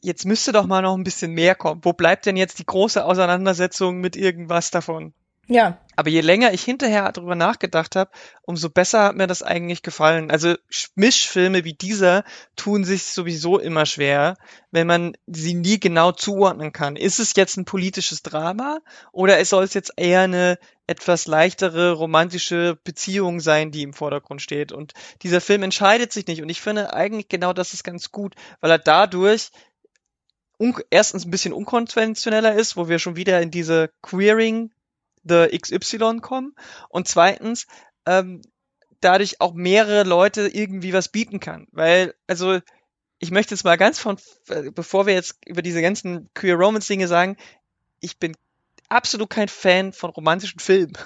[0.00, 1.82] jetzt müsste doch mal noch ein bisschen mehr kommen.
[1.84, 5.12] Wo bleibt denn jetzt die große Auseinandersetzung mit irgendwas davon?
[5.48, 5.78] Ja.
[5.94, 8.10] Aber je länger ich hinterher darüber nachgedacht habe,
[8.42, 10.30] umso besser hat mir das eigentlich gefallen.
[10.30, 10.54] Also
[10.94, 12.24] Mischfilme wie dieser
[12.56, 14.36] tun sich sowieso immer schwer,
[14.72, 16.96] wenn man sie nie genau zuordnen kann.
[16.96, 18.80] Ist es jetzt ein politisches Drama
[19.12, 24.72] oder soll es jetzt eher eine etwas leichtere romantische Beziehung sein, die im Vordergrund steht?
[24.72, 26.42] Und dieser Film entscheidet sich nicht.
[26.42, 29.50] Und ich finde eigentlich genau das ist ganz gut, weil er dadurch
[30.90, 34.70] erstens ein bisschen unkonventioneller ist, wo wir schon wieder in diese Queering
[35.28, 36.54] The XY kommen
[36.88, 37.66] und zweitens
[38.06, 38.42] ähm,
[39.00, 41.66] dadurch auch mehrere Leute irgendwie was bieten kann.
[41.72, 42.60] Weil, also
[43.18, 44.16] ich möchte jetzt mal ganz von,
[44.48, 47.36] äh, bevor wir jetzt über diese ganzen Queer Romance Dinge sagen,
[48.00, 48.36] ich bin
[48.88, 50.92] absolut kein Fan von romantischen Filmen.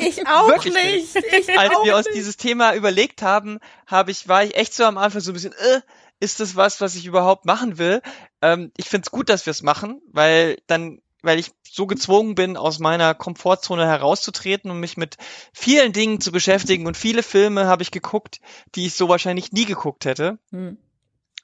[0.00, 1.16] ich auch Wirklich nicht.
[1.16, 4.98] Ich Als wir uns dieses Thema überlegt haben, habe ich, war ich echt so am
[4.98, 5.80] Anfang so ein bisschen, äh,
[6.20, 8.00] ist das was, was ich überhaupt machen will?
[8.40, 12.34] Ähm, ich finde es gut, dass wir es machen, weil dann weil ich so gezwungen
[12.34, 15.16] bin, aus meiner Komfortzone herauszutreten und mich mit
[15.52, 16.86] vielen Dingen zu beschäftigen.
[16.86, 18.40] Und viele Filme habe ich geguckt,
[18.74, 20.38] die ich so wahrscheinlich nie geguckt hätte.
[20.50, 20.78] Mhm.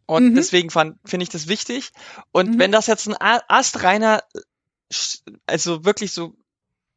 [0.07, 0.35] Und mhm.
[0.35, 1.91] deswegen finde ich das wichtig.
[2.33, 2.59] Und mhm.
[2.59, 3.17] wenn das jetzt ein
[3.49, 4.23] astreiner,
[5.47, 6.35] also wirklich so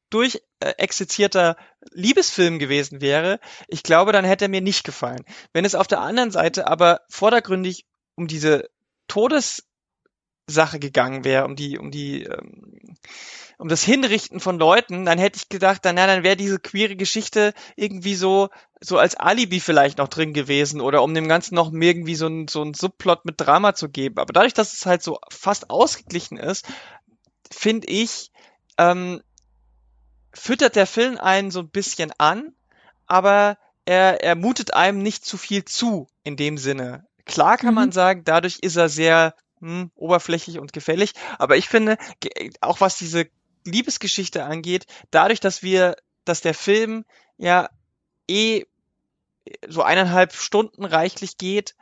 [0.09, 1.57] durch äh, exerzierter
[1.91, 5.25] Liebesfilm gewesen wäre, ich glaube, dann hätte er mir nicht gefallen.
[5.53, 8.69] Wenn es auf der anderen Seite aber vordergründig um diese
[9.07, 9.63] Todes
[10.47, 12.97] Sache gegangen wäre, um die, um die, ähm,
[13.57, 16.95] um das Hinrichten von Leuten, dann hätte ich gedacht, dann, ja, dann wäre diese queere
[16.95, 18.49] Geschichte irgendwie so,
[18.81, 22.47] so als Alibi vielleicht noch drin gewesen oder um dem Ganzen noch irgendwie so ein,
[22.47, 24.17] so ein Subplot mit Drama zu geben.
[24.17, 26.65] Aber dadurch, dass es halt so fast ausgeglichen ist,
[27.49, 28.31] finde ich,
[28.77, 29.21] ähm,
[30.33, 32.53] füttert der Film einen so ein bisschen an,
[33.05, 37.05] aber er, er mutet einem nicht zu viel zu in dem Sinne.
[37.25, 37.75] Klar kann mhm.
[37.75, 41.97] man sagen, dadurch ist er sehr hm, oberflächlich und gefällig, aber ich finde,
[42.59, 43.27] auch was diese
[43.65, 45.95] Liebesgeschichte angeht, dadurch, dass wir,
[46.25, 47.05] dass der Film
[47.37, 47.69] ja
[48.27, 48.65] eh
[49.67, 51.75] so eineinhalb Stunden reichlich geht,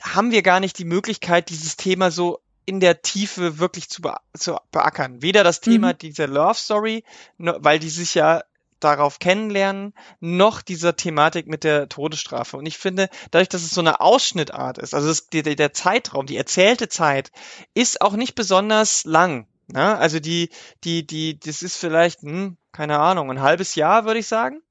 [0.00, 4.16] haben wir gar nicht die Möglichkeit, dieses Thema so in der Tiefe wirklich zu, be
[4.34, 5.20] zu beackern.
[5.20, 5.98] Weder das Thema mhm.
[5.98, 7.04] dieser Love Story,
[7.36, 8.42] weil die sich ja
[8.80, 12.56] darauf kennenlernen, noch dieser Thematik mit der Todesstrafe.
[12.56, 16.26] Und ich finde, dadurch, dass es so eine Ausschnittart ist, also das, der, der Zeitraum,
[16.26, 17.30] die erzählte Zeit,
[17.74, 19.46] ist auch nicht besonders lang.
[19.68, 19.96] Ne?
[19.96, 20.50] Also die,
[20.84, 24.62] die, die, das ist vielleicht, hm, keine Ahnung, ein halbes Jahr, würde ich sagen.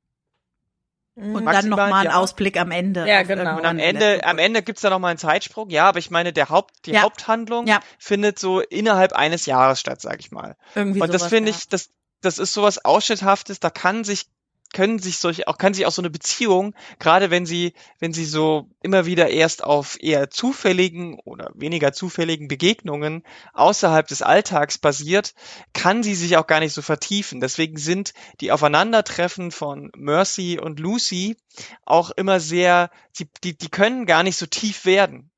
[1.20, 1.36] Mhm.
[1.36, 3.08] Und dann nochmal ein Ausblick am Ende.
[3.08, 3.58] Ja, genau.
[3.58, 5.70] Und am Ende, am Ende gibt's da nochmal einen Zeitsprung.
[5.70, 7.02] Ja, aber ich meine, der Haupt, die ja.
[7.02, 7.82] Haupthandlung ja.
[7.98, 10.56] findet so innerhalb eines Jahres statt, sag ich mal.
[10.76, 11.90] Irgendwie und das finde ich, das,
[12.22, 14.28] das ist sowas Ausschnitthaftes, da kann sich
[14.74, 18.26] können sich solche auch kann sich auch so eine Beziehung gerade wenn sie wenn sie
[18.26, 25.34] so immer wieder erst auf eher zufälligen oder weniger zufälligen Begegnungen außerhalb des Alltags basiert
[25.74, 30.80] kann sie sich auch gar nicht so vertiefen deswegen sind die Aufeinandertreffen von Mercy und
[30.80, 31.38] Lucy
[31.86, 35.32] auch immer sehr die die, die können gar nicht so tief werden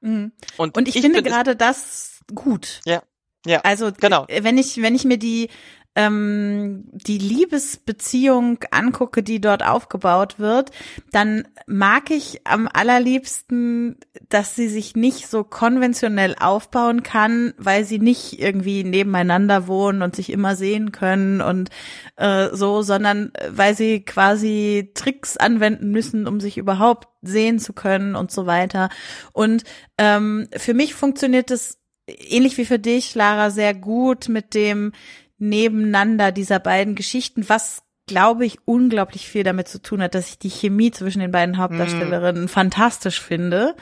[0.00, 0.32] mhm.
[0.58, 3.02] und, und ich, ich finde gerade das gut ja
[3.46, 4.26] ja, also genau.
[4.28, 5.50] wenn ich wenn ich mir die
[5.96, 10.70] ähm, die Liebesbeziehung angucke, die dort aufgebaut wird,
[11.10, 13.96] dann mag ich am allerliebsten,
[14.28, 20.14] dass sie sich nicht so konventionell aufbauen kann, weil sie nicht irgendwie nebeneinander wohnen und
[20.14, 21.70] sich immer sehen können und
[22.16, 28.16] äh, so, sondern weil sie quasi Tricks anwenden müssen, um sich überhaupt sehen zu können
[28.16, 28.90] und so weiter.
[29.32, 29.64] Und
[29.96, 34.92] ähm, für mich funktioniert es ähnlich wie für dich, Lara, sehr gut mit dem
[35.38, 40.38] Nebeneinander dieser beiden Geschichten, was glaube ich unglaublich viel damit zu tun hat, dass ich
[40.38, 42.48] die Chemie zwischen den beiden Hauptdarstellerinnen mm.
[42.48, 43.74] fantastisch finde.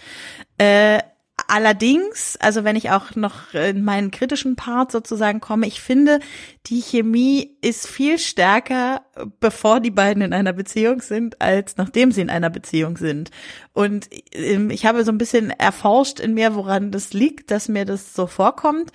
[0.56, 1.00] Äh,
[1.48, 6.20] allerdings, also wenn ich auch noch in meinen kritischen Part sozusagen komme, ich finde,
[6.66, 9.02] die Chemie ist viel stärker,
[9.40, 13.30] bevor die beiden in einer Beziehung sind, als nachdem sie in einer Beziehung sind.
[13.72, 17.84] Und ähm, ich habe so ein bisschen erforscht in mir, woran das liegt, dass mir
[17.84, 18.90] das so vorkommt.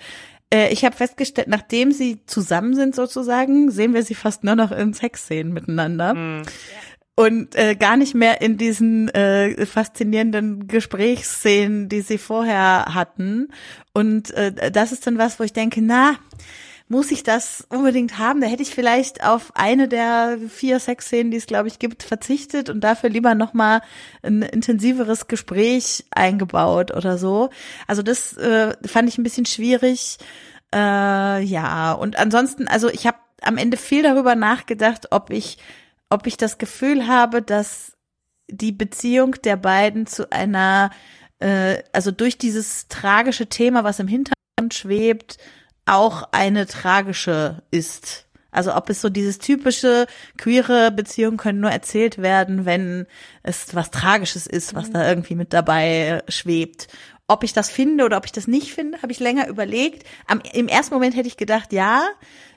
[0.52, 4.72] Äh, ich habe festgestellt, nachdem sie zusammen sind sozusagen, sehen wir sie fast nur noch
[4.72, 6.14] in Sexszenen miteinander.
[6.14, 6.42] Mhm.
[7.16, 13.48] Und äh, gar nicht mehr in diesen äh, faszinierenden Gesprächsszenen, die sie vorher hatten.
[13.92, 16.16] Und äh, das ist dann was, wo ich denke, na,
[16.90, 18.40] muss ich das unbedingt haben?
[18.40, 22.68] Da hätte ich vielleicht auf eine der vier Sexszenen, die es glaube ich gibt, verzichtet
[22.68, 23.80] und dafür lieber noch mal
[24.24, 27.50] ein intensiveres Gespräch eingebaut oder so.
[27.86, 30.18] Also das äh, fand ich ein bisschen schwierig.
[30.74, 35.58] Äh, ja, und ansonsten, also ich habe am Ende viel darüber nachgedacht, ob ich,
[36.08, 37.92] ob ich das Gefühl habe, dass
[38.48, 40.90] die Beziehung der beiden zu einer,
[41.38, 45.38] äh, also durch dieses tragische Thema, was im Hintergrund schwebt,
[45.86, 48.26] auch eine tragische ist.
[48.52, 53.06] Also ob es so dieses typische queere Beziehungen können nur erzählt werden, wenn
[53.42, 56.88] es was Tragisches ist, was da irgendwie mit dabei schwebt.
[57.28, 60.04] Ob ich das finde oder ob ich das nicht finde, habe ich länger überlegt.
[60.26, 62.02] Am, Im ersten Moment hätte ich gedacht, ja.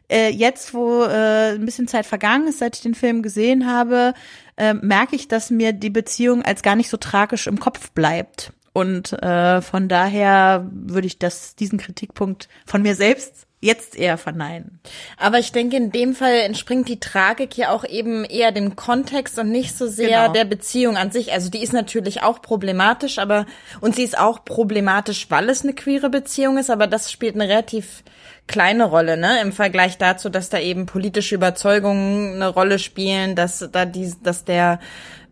[0.09, 4.13] Äh, jetzt, wo äh, ein bisschen Zeit vergangen ist, seit ich den Film gesehen habe,
[4.57, 8.51] äh, merke ich, dass mir die Beziehung als gar nicht so tragisch im Kopf bleibt.
[8.73, 14.79] Und äh, von daher würde ich das, diesen Kritikpunkt von mir selbst jetzt eher verneinen.
[15.17, 19.39] Aber ich denke, in dem Fall entspringt die Tragik ja auch eben eher dem Kontext
[19.39, 20.33] und nicht so sehr genau.
[20.33, 21.31] der Beziehung an sich.
[21.31, 23.45] Also die ist natürlich auch problematisch, aber
[23.79, 27.47] und sie ist auch problematisch, weil es eine queere Beziehung ist, aber das spielt eine
[27.47, 28.03] relativ
[28.47, 33.65] kleine Rolle, ne, im Vergleich dazu, dass da eben politische Überzeugungen eine Rolle spielen, dass
[33.71, 34.79] da die, dass der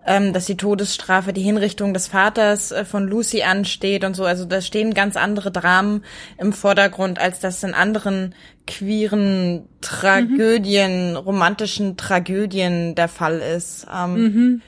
[0.06, 4.26] ähm, dass die Todesstrafe, die Hinrichtung des Vaters äh, von Lucy ansteht und so.
[4.26, 6.04] Also da stehen ganz andere Dramen
[6.38, 8.34] im Vordergrund, als das in anderen
[8.66, 11.18] queeren Tragödien, mhm.
[11.18, 13.86] romantischen Tragödien der Fall ist.
[13.94, 14.62] Ähm, mhm.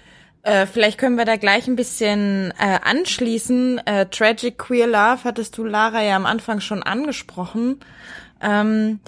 [0.43, 3.81] äh, vielleicht können wir da gleich ein bisschen äh, anschließen.
[3.85, 7.79] Äh, Tragic Queer Love hattest du, Lara, ja am Anfang schon angesprochen.
[8.41, 8.99] Ähm,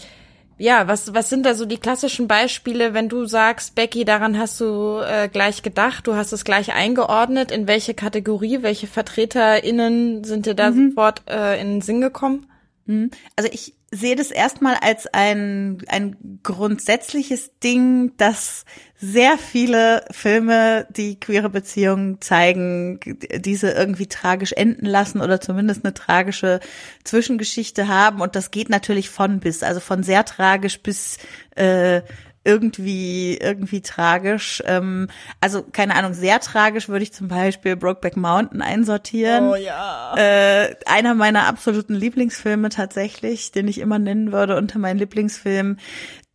[0.58, 4.62] ja, was, was sind da so die klassischen Beispiele, wenn du sagst, Becky, daran hast
[4.62, 10.45] du äh, gleich gedacht, du hast es gleich eingeordnet, in welche Kategorie, welche VertreterInnen sind
[10.45, 10.89] dir da mhm.
[10.89, 12.47] sofort äh, in den Sinn gekommen?
[12.88, 13.10] Hm.
[13.36, 18.66] Also ich sehe das erstmal als ein, ein grundsätzliches Ding, dass
[18.98, 23.00] sehr viele Filme, die queere Beziehungen zeigen,
[23.38, 26.60] diese irgendwie tragisch enden lassen oder zumindest eine tragische
[27.04, 28.22] Zwischengeschichte haben.
[28.22, 31.18] Und das geht natürlich von bis, also von sehr tragisch bis
[31.56, 32.02] äh,
[32.46, 34.64] irgendwie, irgendwie tragisch.
[34.66, 35.08] Ähm,
[35.41, 39.50] also keine Ahnung, sehr tragisch würde ich zum Beispiel Brokeback Mountain einsortieren.
[39.50, 40.16] Oh ja.
[40.16, 45.80] Äh, einer meiner absoluten Lieblingsfilme tatsächlich, den ich immer nennen würde unter meinen Lieblingsfilmen,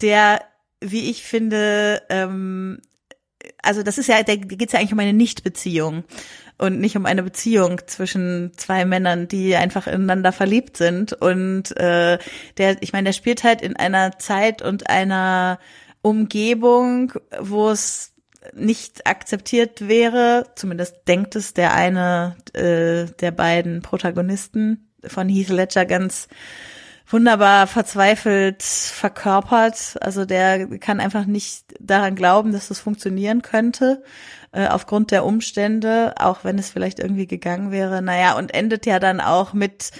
[0.03, 0.43] der,
[0.81, 2.81] wie ich finde, ähm,
[3.63, 6.05] also das ist ja, da geht's ja eigentlich um eine Nichtbeziehung
[6.59, 11.13] und nicht um eine Beziehung zwischen zwei Männern, die einfach ineinander verliebt sind.
[11.13, 12.19] Und äh,
[12.59, 15.59] der, ich meine, der spielt halt in einer Zeit und einer
[16.03, 18.15] Umgebung, wo es
[18.55, 25.85] nicht akzeptiert wäre, zumindest denkt es der eine äh, der beiden Protagonisten von Heath Ledger
[25.85, 26.29] ganz
[27.07, 29.97] wunderbar verzweifelt verkörpert.
[30.01, 34.03] Also der kann einfach nicht daran glauben, dass das funktionieren könnte,
[34.53, 38.01] äh, aufgrund der Umstände, auch wenn es vielleicht irgendwie gegangen wäre.
[38.01, 39.91] Naja, und endet ja dann auch mit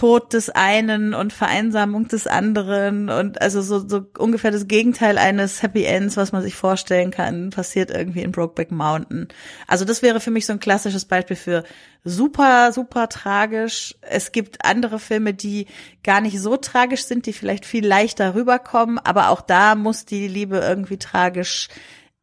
[0.00, 5.62] Tod des einen und Vereinsamung des anderen und also so, so ungefähr das Gegenteil eines
[5.62, 9.28] Happy Ends, was man sich vorstellen kann, passiert irgendwie in Brokeback Mountain.
[9.66, 11.64] Also das wäre für mich so ein klassisches Beispiel für
[12.02, 13.94] super, super tragisch.
[14.00, 15.66] Es gibt andere Filme, die
[16.02, 20.28] gar nicht so tragisch sind, die vielleicht viel leichter rüberkommen, aber auch da muss die
[20.28, 21.68] Liebe irgendwie tragisch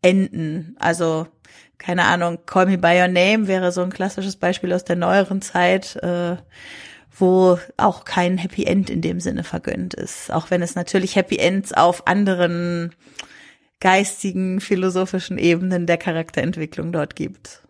[0.01, 0.75] enden.
[0.80, 1.28] Also
[1.78, 5.43] keine Ahnung, Call Me by Your Name wäre so ein klassisches Beispiel aus der neueren
[5.43, 5.95] Zeit.
[5.97, 6.38] Äh,
[7.20, 10.32] wo auch kein Happy End in dem Sinne vergönnt ist.
[10.32, 12.93] Auch wenn es natürlich Happy Ends auf anderen
[13.80, 17.61] geistigen, philosophischen Ebenen der Charakterentwicklung dort gibt.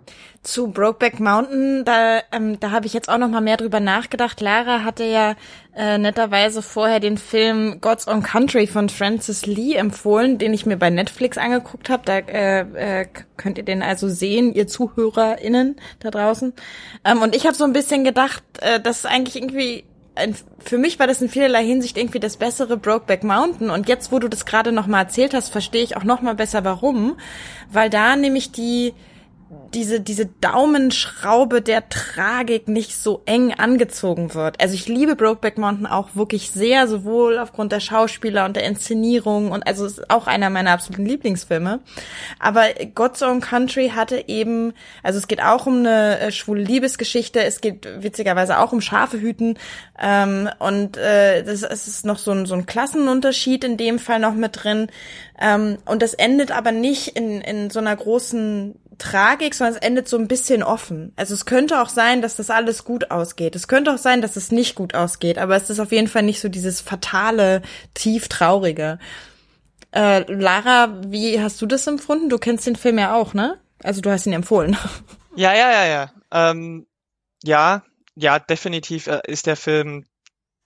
[0.43, 4.39] Zu Brokeback Mountain, da, ähm, da habe ich jetzt auch noch mal mehr drüber nachgedacht.
[4.39, 5.35] Lara hatte ja
[5.75, 10.77] äh, netterweise vorher den Film God's Own Country von Francis Lee empfohlen, den ich mir
[10.77, 12.03] bei Netflix angeguckt habe.
[12.05, 16.53] Da äh, äh, könnt ihr den also sehen, ihr ZuhörerInnen da draußen.
[17.03, 19.83] Ähm, und ich habe so ein bisschen gedacht, äh, das ist eigentlich irgendwie
[20.63, 23.69] für mich war das in vielerlei Hinsicht irgendwie das bessere Brokeback Mountain.
[23.69, 26.35] Und jetzt, wo du das gerade noch mal erzählt hast, verstehe ich auch noch mal
[26.35, 27.17] besser, warum.
[27.71, 28.93] Weil da nämlich die
[29.73, 34.59] diese, diese Daumenschraube der Tragik nicht so eng angezogen wird.
[34.61, 39.51] Also ich liebe Brokeback Mountain auch wirklich sehr, sowohl aufgrund der Schauspieler und der Inszenierung
[39.51, 41.79] und also ist auch einer meiner absoluten Lieblingsfilme.
[42.39, 42.63] Aber
[42.95, 44.73] God's Own Country hatte eben,
[45.03, 49.19] also es geht auch um eine äh, schwule Liebesgeschichte, es geht witzigerweise auch um Schafe
[49.19, 49.57] hüten
[50.01, 54.19] ähm, und äh, das, es ist noch so ein, so ein Klassenunterschied in dem Fall
[54.19, 54.87] noch mit drin.
[55.39, 60.07] Ähm, und das endet aber nicht in, in so einer großen Tragik, sondern es endet
[60.07, 61.13] so ein bisschen offen.
[61.15, 63.55] Also es könnte auch sein, dass das alles gut ausgeht.
[63.55, 66.23] Es könnte auch sein, dass es nicht gut ausgeht, aber es ist auf jeden Fall
[66.23, 67.61] nicht so dieses fatale,
[67.93, 68.99] tief traurige.
[69.91, 72.29] Äh, Lara, wie hast du das empfunden?
[72.29, 73.59] Du kennst den Film ja auch, ne?
[73.83, 74.77] Also du hast ihn empfohlen.
[75.37, 76.11] Ja, ja, ja, ja.
[76.31, 76.87] Ähm,
[77.43, 77.83] ja,
[78.15, 80.07] ja, definitiv äh, ist der Film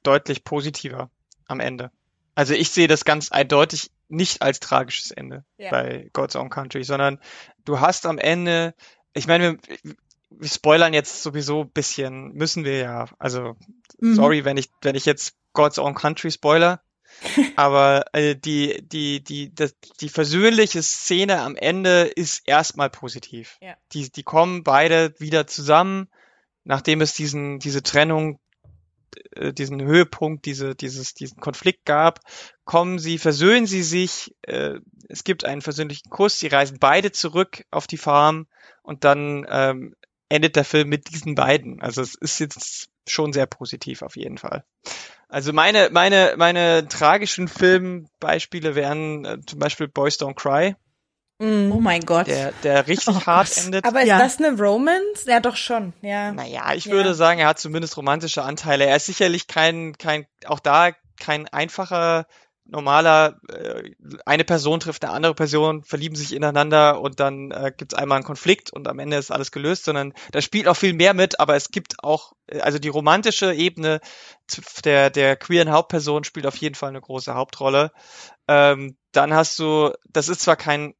[0.02, 1.10] deutlich positiver
[1.46, 1.92] am Ende.
[2.36, 5.72] Also ich sehe das ganz eindeutig nicht als tragisches Ende ja.
[5.72, 7.20] bei God's Own Country, sondern
[7.66, 8.76] du hast am Ende,
[9.14, 9.96] ich meine, wir,
[10.30, 13.06] wir spoilern jetzt sowieso ein bisschen, müssen wir ja.
[13.20, 13.56] Also
[14.00, 14.16] mhm.
[14.16, 16.82] sorry, wenn ich wenn ich jetzt God's Own Country spoiler,
[17.56, 23.58] aber äh, die die die das, die versöhnliche Szene am Ende ist erstmal positiv.
[23.62, 23.76] Ja.
[23.94, 26.10] Die die kommen beide wieder zusammen,
[26.64, 28.40] nachdem es diesen diese Trennung
[29.36, 32.20] äh, diesen Höhepunkt, diese, dieses, diesen Konflikt gab,
[32.66, 37.66] kommen sie, versöhnen sie sich, äh, es gibt einen versöhnlichen Kuss, sie reisen beide zurück
[37.72, 38.48] auf die Farm
[38.84, 39.96] und dann ähm,
[40.30, 41.82] endet der Film mit diesen beiden.
[41.82, 44.64] Also es ist jetzt schon sehr positiv auf jeden Fall.
[45.28, 50.76] Also meine, meine, meine tragischen Filmbeispiele wären äh, zum Beispiel Boys Don't Cry.
[51.42, 51.72] Mm.
[51.72, 52.28] Oh mein Gott.
[52.28, 53.66] Der, der richtig oh hart Gott.
[53.66, 53.86] endet.
[53.86, 54.20] Aber ist ja.
[54.20, 55.26] das eine Romance?
[55.26, 56.32] Ja, doch schon, ja.
[56.32, 56.92] Naja, ich ja.
[56.92, 58.86] würde sagen, er hat zumindest romantische Anteile.
[58.86, 62.28] Er ist sicherlich kein, kein, auch da kein einfacher,
[62.66, 63.92] normaler, äh,
[64.26, 68.18] eine Person trifft eine andere Person, verlieben sich ineinander und dann äh, gibt es einmal
[68.18, 71.40] einen Konflikt und am Ende ist alles gelöst, sondern da spielt auch viel mehr mit,
[71.40, 74.00] aber es gibt auch, äh, also die romantische Ebene
[74.86, 77.92] der, der queeren Hauptperson spielt auf jeden Fall eine große Hauptrolle.
[78.48, 80.94] Ähm, dann hast du, das ist zwar kein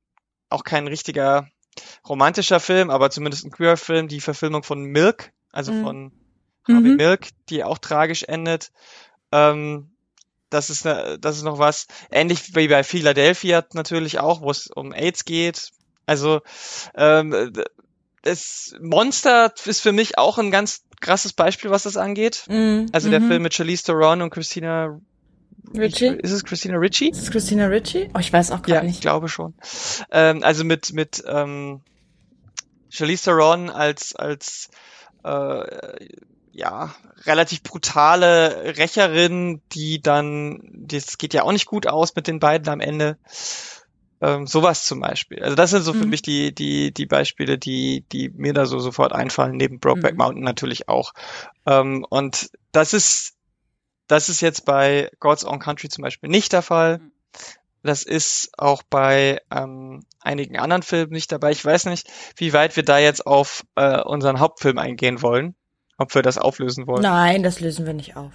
[0.52, 1.48] auch kein richtiger
[2.08, 5.84] romantischer Film, aber zumindest ein queer Film, die Verfilmung von Milk, also mhm.
[5.84, 6.12] von
[6.68, 6.96] Harvey mhm.
[6.98, 8.72] Milk, die auch tragisch endet.
[9.32, 9.92] Ähm,
[10.50, 11.88] das ist, ne, das ist noch was.
[12.12, 15.72] Ähnlich wie bei Philadelphia natürlich auch, wo es um AIDS geht.
[16.06, 16.42] Also
[16.96, 17.54] ähm,
[18.22, 22.44] das Monster ist für mich auch ein ganz krasses Beispiel, was das angeht.
[22.50, 22.88] Mhm.
[22.92, 23.28] Also der Mhm.
[23.28, 25.00] Film mit Charlize Theron und Christina
[25.76, 26.08] Richie?
[26.08, 27.10] Ist es Christina Ritchie?
[27.10, 28.10] Ist es Christina Ritchie?
[28.14, 29.02] Oh, ich weiß auch Ja, gerade ich nicht.
[29.02, 29.54] glaube schon.
[30.12, 31.82] Ähm, also mit mit ähm,
[32.90, 34.70] Charlize Theron als als
[35.24, 36.08] äh,
[36.52, 36.94] ja
[37.26, 42.68] relativ brutale Rächerin, die dann das geht ja auch nicht gut aus mit den beiden
[42.70, 43.18] am Ende.
[44.24, 45.42] Ähm, sowas zum Beispiel.
[45.44, 46.10] Also das sind so für Mhm.
[46.10, 49.58] mich die die die Beispiele, die die mir da so sofort einfallen.
[49.58, 50.18] Neben Brokeback Mhm.
[50.18, 51.14] Mountain natürlich auch.
[51.66, 53.34] Ähm, und das ist
[54.12, 56.98] das ist jetzt bei God's Own Country zum Beispiel nicht der Fall.
[57.00, 57.12] Mhm.
[57.84, 61.52] Das ist auch bei ähm, einigen anderen Filmen nicht dabei.
[61.52, 65.56] Ich weiß nicht, wie weit wir da jetzt auf äh, unseren Hauptfilm eingehen wollen.
[65.98, 67.04] Ob wir das auflösen wollen.
[67.04, 68.34] Nein, das lösen wir nicht auf.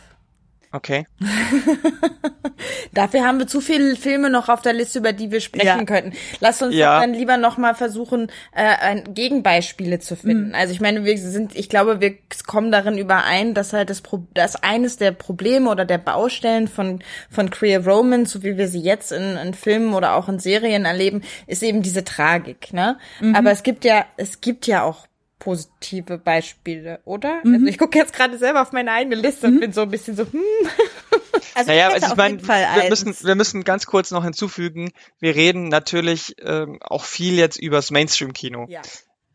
[0.76, 1.06] Okay.
[2.92, 5.84] Dafür haben wir zu viele Filme noch auf der Liste, über die wir sprechen Ja.
[5.84, 6.12] könnten.
[6.40, 7.00] Lass uns Ja.
[7.00, 10.54] dann lieber noch mal versuchen, äh, Gegenbeispiele zu finden.
[10.54, 12.14] Also ich meine, wir sind, ich glaube, wir
[12.46, 17.00] kommen darin überein, dass halt das, Pro dass eines der Probleme oder der Baustellen von
[17.30, 20.84] von Queer Romance, so wie wir sie jetzt in, in Filmen oder auch in Serien
[20.84, 22.72] erleben, ist eben diese Tragik.
[22.72, 22.98] Ne?
[23.34, 25.06] Aber es gibt ja, es gibt ja auch
[25.38, 27.40] positive Beispiele, oder?
[27.44, 30.16] Also ich gucke jetzt gerade selber auf meine eigene Liste und bin so ein bisschen
[30.16, 30.40] so, hm,
[31.54, 34.10] Also Naja, ich also ich auf meine, jeden Fall wir müssen, wir müssen ganz kurz
[34.10, 38.66] noch hinzufügen, wir reden natürlich ähm, auch viel jetzt übers Mainstream-Kino.
[38.68, 38.82] ja.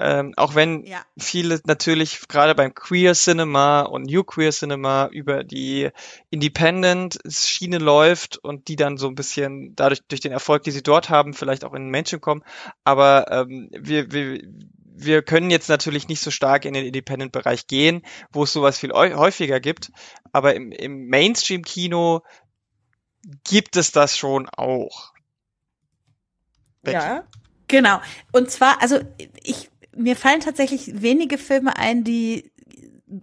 [0.03, 1.05] Ähm, auch wenn Ja.
[1.19, 5.89] viele natürlich gerade beim Queer Cinema und New Queer Cinema über die
[6.31, 11.09] Independent-Schiene läuft und die dann so ein bisschen dadurch durch den Erfolg, die sie dort
[11.09, 12.43] haben, vielleicht auch in den Menschen kommen.
[12.83, 14.41] Aber ähm, wir, wir,
[15.03, 18.91] wir können jetzt natürlich nicht so stark in den Independent-Bereich gehen, wo es sowas viel
[18.91, 19.91] häu- häufiger gibt.
[20.31, 22.21] Aber im, im Mainstream-Kino
[23.43, 25.13] gibt es das schon auch.
[26.81, 26.97] Becky.
[26.97, 27.23] Ja.
[27.67, 28.01] Genau.
[28.31, 28.99] Und zwar, also
[29.43, 32.51] ich, mir fallen tatsächlich wenige Filme ein, die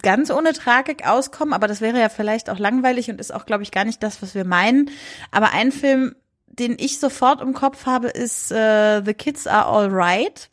[0.02, 3.62] ganz ohne Tragik auskommen, aber das wäre ja vielleicht auch langweilig und ist auch, glaube
[3.62, 4.90] ich, gar nicht das, was wir meinen.
[5.30, 6.14] Aber ein Film,
[6.46, 10.50] den ich sofort im Kopf habe, ist äh, The Kids Are All Right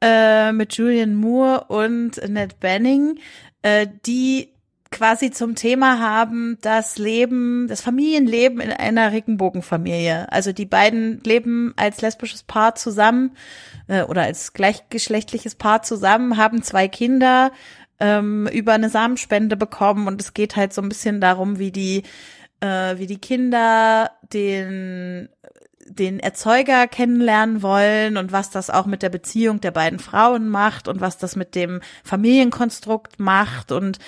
[0.00, 3.18] äh, mit Julian Moore und Annette Benning,
[3.62, 4.52] äh, die
[4.90, 10.30] quasi zum Thema haben das Leben, das Familienleben in einer Regenbogenfamilie.
[10.32, 13.36] Also die beiden leben als lesbisches Paar zusammen
[13.88, 17.50] äh, oder als gleichgeschlechtliches Paar zusammen, haben zwei Kinder
[17.98, 22.02] ähm, über eine Samenspende bekommen und es geht halt so ein bisschen darum, wie die
[22.60, 25.28] äh, wie die Kinder den
[25.88, 30.88] den Erzeuger kennenlernen wollen und was das auch mit der Beziehung der beiden Frauen macht
[30.88, 33.98] und was das mit dem Familienkonstrukt macht und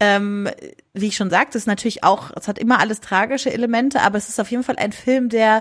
[0.00, 0.48] ähm,
[0.92, 4.28] wie ich schon sagte, ist natürlich auch, es hat immer alles tragische Elemente, aber es
[4.28, 5.60] ist auf jeden Fall ein Film, der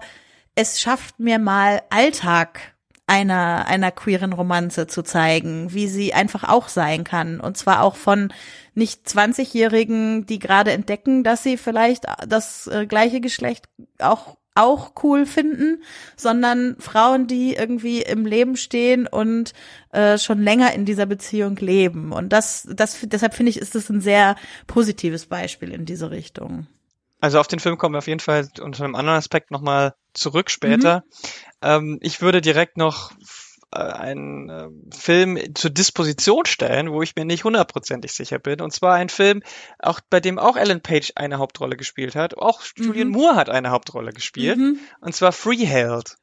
[0.56, 2.74] es schafft, mir mal Alltag
[3.06, 7.40] einer, einer queeren Romanze zu zeigen, wie sie einfach auch sein kann.
[7.40, 8.34] Und zwar auch von
[8.76, 13.66] nicht 20-Jährigen, die gerade entdecken, dass sie vielleicht das äh, gleiche Geschlecht
[14.00, 15.84] auch auch cool finden,
[16.16, 19.54] sondern Frauen, die irgendwie im Leben stehen und
[19.92, 22.12] äh, schon länger in dieser Beziehung leben.
[22.12, 24.36] Und das, das, deshalb finde ich, ist das ein sehr
[24.68, 26.68] positives Beispiel in diese Richtung.
[27.20, 30.52] Also auf den Film kommen wir auf jeden Fall unter einem anderen Aspekt nochmal zurück
[30.52, 31.04] später.
[31.62, 33.12] Ähm, ich würde direkt noch
[33.74, 38.62] einen äh, Film zur Disposition stellen, wo ich mir nicht hundertprozentig sicher bin.
[38.62, 39.42] Und zwar ein Film,
[39.80, 42.38] auch bei dem auch Ellen Page eine Hauptrolle gespielt hat.
[42.38, 42.86] Auch Mhm.
[42.86, 44.58] Julian Moore hat eine Hauptrolle gespielt.
[44.58, 44.80] Mhm.
[45.02, 46.16] Und zwar Freeheld.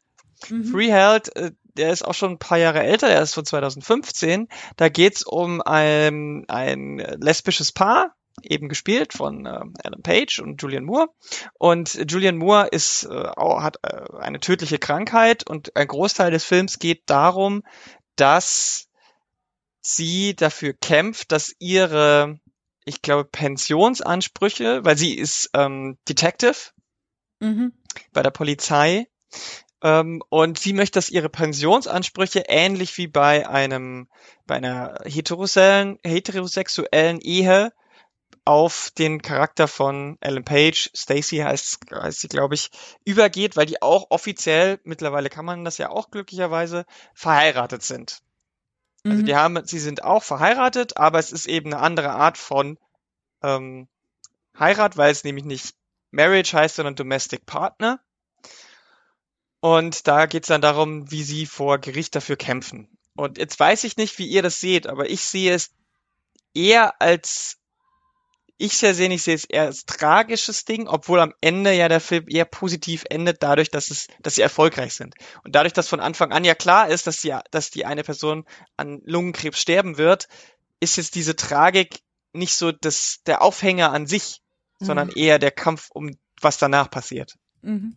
[0.48, 0.64] Mhm.
[0.64, 4.48] Freeheld, äh, der ist auch schon ein paar Jahre älter, der ist von 2015.
[4.76, 10.84] Da geht's um ein, ein lesbisches Paar, eben gespielt von äh, Alan Page und Julian
[10.84, 11.08] Moore.
[11.58, 16.78] Und Julian Moore ist, äh, hat äh, eine tödliche Krankheit und ein Großteil des Films
[16.78, 17.62] geht darum,
[18.16, 18.88] dass
[19.80, 22.38] sie dafür kämpft, dass ihre,
[22.84, 26.72] ich glaube, Pensionsansprüche, weil sie ist ähm, Detective
[27.40, 27.72] Mhm.
[28.12, 29.06] bei der Polizei.
[29.82, 34.08] Ähm, und sie möchte, dass ihre Pensionsansprüche ähnlich wie bei einem,
[34.46, 37.72] bei einer heterosexuellen, heterosexuellen Ehe
[38.50, 42.70] auf den Charakter von Ellen Page, Stacy heißt, heißt sie, glaube ich,
[43.04, 46.84] übergeht, weil die auch offiziell, mittlerweile kann man das ja auch glücklicherweise,
[47.14, 48.22] verheiratet sind.
[49.04, 49.24] Also Mhm.
[49.24, 52.76] die haben, sie sind auch verheiratet, aber es ist eben eine andere Art von
[53.44, 53.86] ähm,
[54.58, 55.76] Heirat, weil es nämlich nicht
[56.10, 58.00] Marriage heißt, sondern Domestic Partner.
[59.60, 62.88] Und da geht es dann darum, wie sie vor Gericht dafür kämpfen.
[63.14, 65.70] Und jetzt weiß ich nicht, wie ihr das seht, aber ich sehe es
[66.52, 67.59] eher als
[68.60, 72.00] ich sehr sehe, ich sehe es eher als tragisches Ding, obwohl am Ende ja der
[72.00, 75.14] Film eher positiv endet, dadurch, dass es, dass sie erfolgreich sind.
[75.44, 78.44] Und dadurch, dass von Anfang an ja klar ist, dass die, dass die eine Person
[78.76, 80.28] an Lungenkrebs sterben wird,
[80.80, 82.00] ist jetzt diese Tragik
[82.32, 84.40] nicht so das, der Aufhänger an sich,
[84.78, 85.14] sondern Mhm.
[85.16, 87.34] eher der Kampf um was danach passiert.
[87.62, 87.96] Mhm.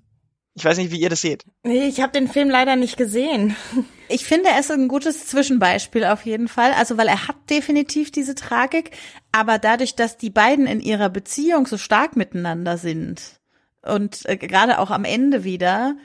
[0.56, 1.46] Ich weiß nicht, wie ihr das seht.
[1.64, 3.56] Nee, ich habe den Film leider nicht gesehen.
[4.14, 6.72] Ich finde, er ist ein gutes Zwischenbeispiel auf jeden Fall.
[6.74, 8.92] Also, weil er hat definitiv diese Tragik,
[9.32, 13.40] aber dadurch, dass die beiden in ihrer Beziehung so stark miteinander sind
[13.82, 15.96] und äh, gerade auch am Ende wieder,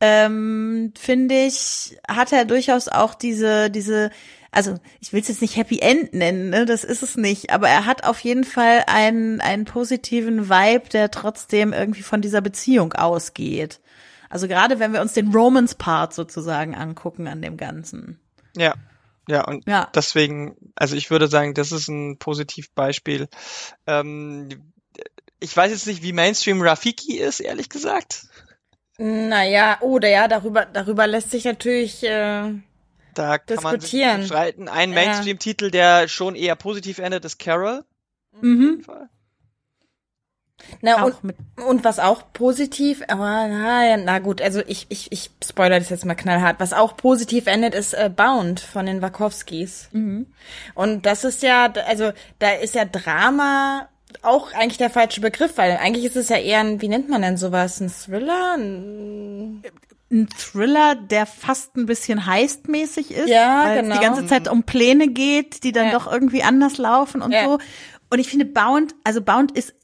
[0.00, 4.10] ähm, finde ich, hat er durchaus auch diese, diese,
[4.50, 6.66] also ich will es jetzt nicht Happy End nennen, ne?
[6.66, 11.10] das ist es nicht, aber er hat auf jeden Fall einen, einen positiven Vibe, der
[11.10, 13.80] trotzdem irgendwie von dieser Beziehung ausgeht.
[14.30, 18.20] Also gerade wenn wir uns den Romance-Part sozusagen angucken an dem Ganzen.
[18.56, 18.74] Ja.
[19.28, 19.90] Ja, und Ja.
[19.94, 23.28] deswegen, also ich würde sagen, das ist ein Positivbeispiel.
[23.86, 24.48] Ähm,
[25.40, 28.26] ich weiß jetzt nicht, wie Mainstream Rafiki ist, ehrlich gesagt.
[28.98, 32.52] Naja, oder ja, darüber, darüber lässt sich natürlich, äh,
[33.14, 34.24] Da kann man sich Diskutieren.
[34.24, 34.68] streiten.
[34.68, 34.90] Ein.
[34.92, 37.84] Mainstream-Titel, der schon eher positiv endet, ist Carol.
[38.40, 38.84] Mhm.
[40.82, 41.14] Na, und,
[41.66, 45.90] und was auch positiv, aber na, ja, na gut, also ich, ich, ich spoiler das
[45.90, 46.56] jetzt mal knallhart.
[46.58, 49.88] Was auch positiv endet, ist äh, Bound von den Wachowskis.
[49.92, 50.26] mhm.
[50.74, 53.88] Und das ist ja, also da ist ja Drama
[54.22, 57.22] auch eigentlich der falsche Begriff, weil eigentlich ist es ja eher ein, wie nennt man
[57.22, 58.54] denn sowas, ein Thriller?
[58.56, 59.62] Ein,
[60.10, 63.94] ein Thriller, der fast ein bisschen heistmäßig ist, Ja, weil genau.
[63.94, 65.92] es die ganze Zeit um Pläne geht, die dann Ja.
[65.92, 67.44] doch irgendwie anders laufen und Ja.
[67.44, 67.58] so.
[68.10, 69.74] Und ich finde Bound, also Bound ist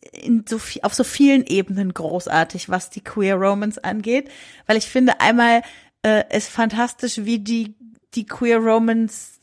[0.49, 4.31] so viel, auf so vielen Ebenen großartig, was die Queer Romance angeht,
[4.67, 5.63] weil ich finde einmal
[6.05, 7.75] äh, ist fantastisch, wie die
[8.15, 9.41] die Queer Romance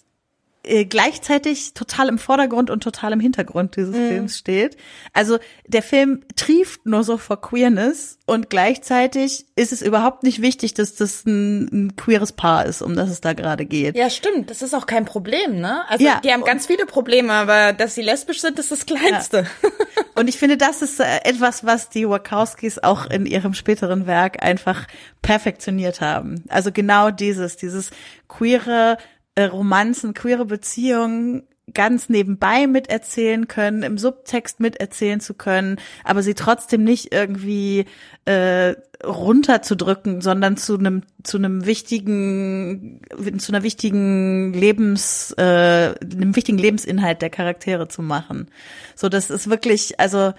[0.64, 4.76] gleichzeitig total im Vordergrund und total im Hintergrund dieses Films steht.
[5.14, 10.74] Also der Film trieft nur so vor Queerness und gleichzeitig ist es überhaupt nicht wichtig,
[10.74, 13.95] dass das ein, ein queeres Paar ist, um das es da gerade geht.
[13.95, 15.88] ja, stimmt, das ist auch kein Problem, ne?
[15.88, 19.45] Also Ja, die haben ganz viele Probleme, aber dass sie lesbisch sind, ist das Kleinste.
[20.16, 24.43] Und ich finde, das ist äh, etwas, was die Wachowskis auch in ihrem späteren Werk
[24.43, 24.86] einfach
[25.22, 26.43] perfektioniert haben.
[26.49, 27.91] Also genau dieses, dieses
[28.28, 28.97] queere
[29.39, 36.33] äh, Romanzen, queere Beziehungen ganz nebenbei miterzählen können, im Subtext miterzählen zu können, aber sie
[36.33, 37.85] trotzdem nicht irgendwie
[38.25, 43.01] äh, runterzudrücken, sondern zu einem zu einem wichtigen
[43.37, 48.49] zu einer wichtigen Lebens äh, einem wichtigen Lebensinhalt der Charaktere zu machen.
[48.95, 50.33] So, das ist wirklich, also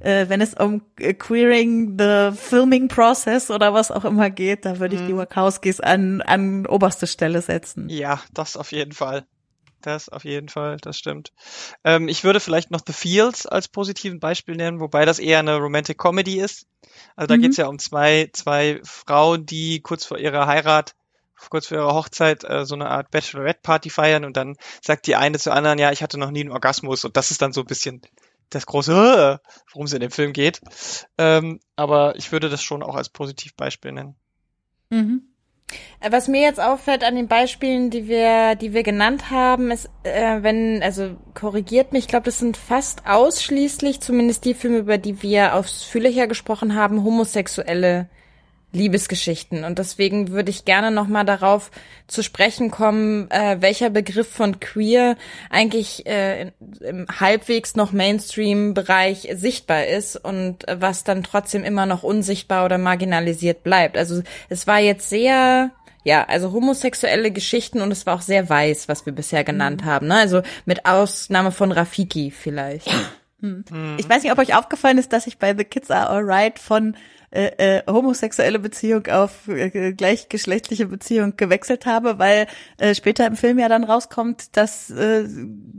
[0.00, 4.80] äh, wenn es um äh, queering the filming process oder was auch immer geht, da
[4.80, 7.88] würde ich die Wachowskis an an oberste Stelle setzen.
[7.88, 9.24] Ja, das auf jeden Fall.
[9.82, 11.32] Das auf jeden Fall, das stimmt.
[11.84, 15.56] Ähm, ich würde vielleicht noch The Fields als positiven Beispiel nennen, wobei das eher eine
[15.56, 16.66] Romantic Comedy ist.
[17.16, 17.42] Also da Mhm.
[17.42, 20.94] geht's ja um zwei, zwei Frauen, die kurz vor ihrer Heirat,
[21.48, 25.38] kurz vor ihrer Hochzeit äh, so eine Art Bachelorette-Party feiern und dann sagt die eine
[25.38, 27.66] zur anderen, ja, ich hatte noch nie einen Orgasmus und das ist dann so ein
[27.66, 28.02] bisschen
[28.50, 30.60] das große, äh, worum es in dem Film geht.
[31.16, 34.16] Ähm, aber ich würde das schon auch als Positivbeispiel nennen.
[34.90, 35.29] Mhm.
[36.00, 39.88] Äh, Was mir jetzt auffällt an den Beispielen, die wir, die wir genannt haben, ist,
[40.02, 44.98] äh, wenn, also korrigiert mich, ich glaube, das sind fast ausschließlich, zumindest die Filme, über
[44.98, 48.08] die wir ausführlicher gesprochen haben, homosexuelle
[48.72, 49.64] Liebesgeschichten.
[49.64, 51.70] Und deswegen würde ich gerne nochmal darauf
[52.06, 55.16] zu sprechen kommen, äh, welcher Begriff von queer
[55.50, 62.02] eigentlich äh, im halbwegs noch Mainstream-Bereich sichtbar ist und äh, was dann trotzdem immer noch
[62.02, 63.96] unsichtbar oder marginalisiert bleibt.
[63.96, 65.70] Also es war jetzt sehr
[66.02, 70.06] ja, also homosexuelle Geschichten und es war auch sehr weiß, was wir bisher genannt haben.
[70.06, 70.14] Ne?
[70.14, 72.90] Also mit Ausnahme von Rafiki vielleicht.
[73.98, 76.96] Ich weiß nicht, ob euch aufgefallen ist, dass ich bei The Kids Are Alright von
[77.32, 82.46] äh, äh, homosexuelle Beziehung auf äh, gleichgeschlechtliche Beziehung gewechselt habe, weil
[82.78, 85.26] äh, später im Film ja dann rauskommt, dass äh,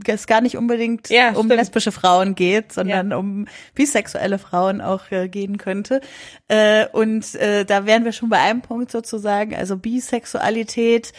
[0.06, 1.56] es gar nicht unbedingt Ja, um stimmt.
[1.56, 6.00] lesbische Frauen geht, sondern um bisexuelle Frauen auch äh, gehen könnte.
[6.48, 11.12] Äh, und äh, da wären wir schon bei einem Punkt sozusagen, also Bisexualität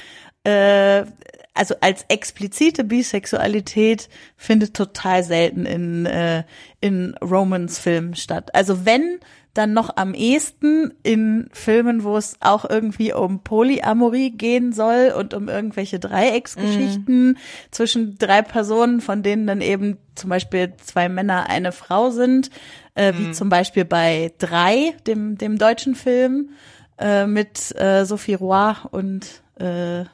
[0.43, 1.05] äh,
[1.53, 6.43] also als explizite Bisexualität findet total selten in, äh,
[6.81, 8.53] in Romance-Filmen statt.
[8.55, 9.19] Also wenn,
[9.53, 15.35] dann noch am ehesten in Filmen, wo es auch irgendwie um Polyamorie gehen soll und
[15.35, 17.37] um irgendwelche Dreiecksgeschichten
[17.69, 22.49] zwischen drei Personen, von denen dann eben zum Beispiel zwei Männer, eine Frau sind,
[22.95, 26.49] äh, wie zum Beispiel bei Drei, dem, dem deutschen Film,
[26.97, 30.05] äh, mit äh, Sophie Roy und äh,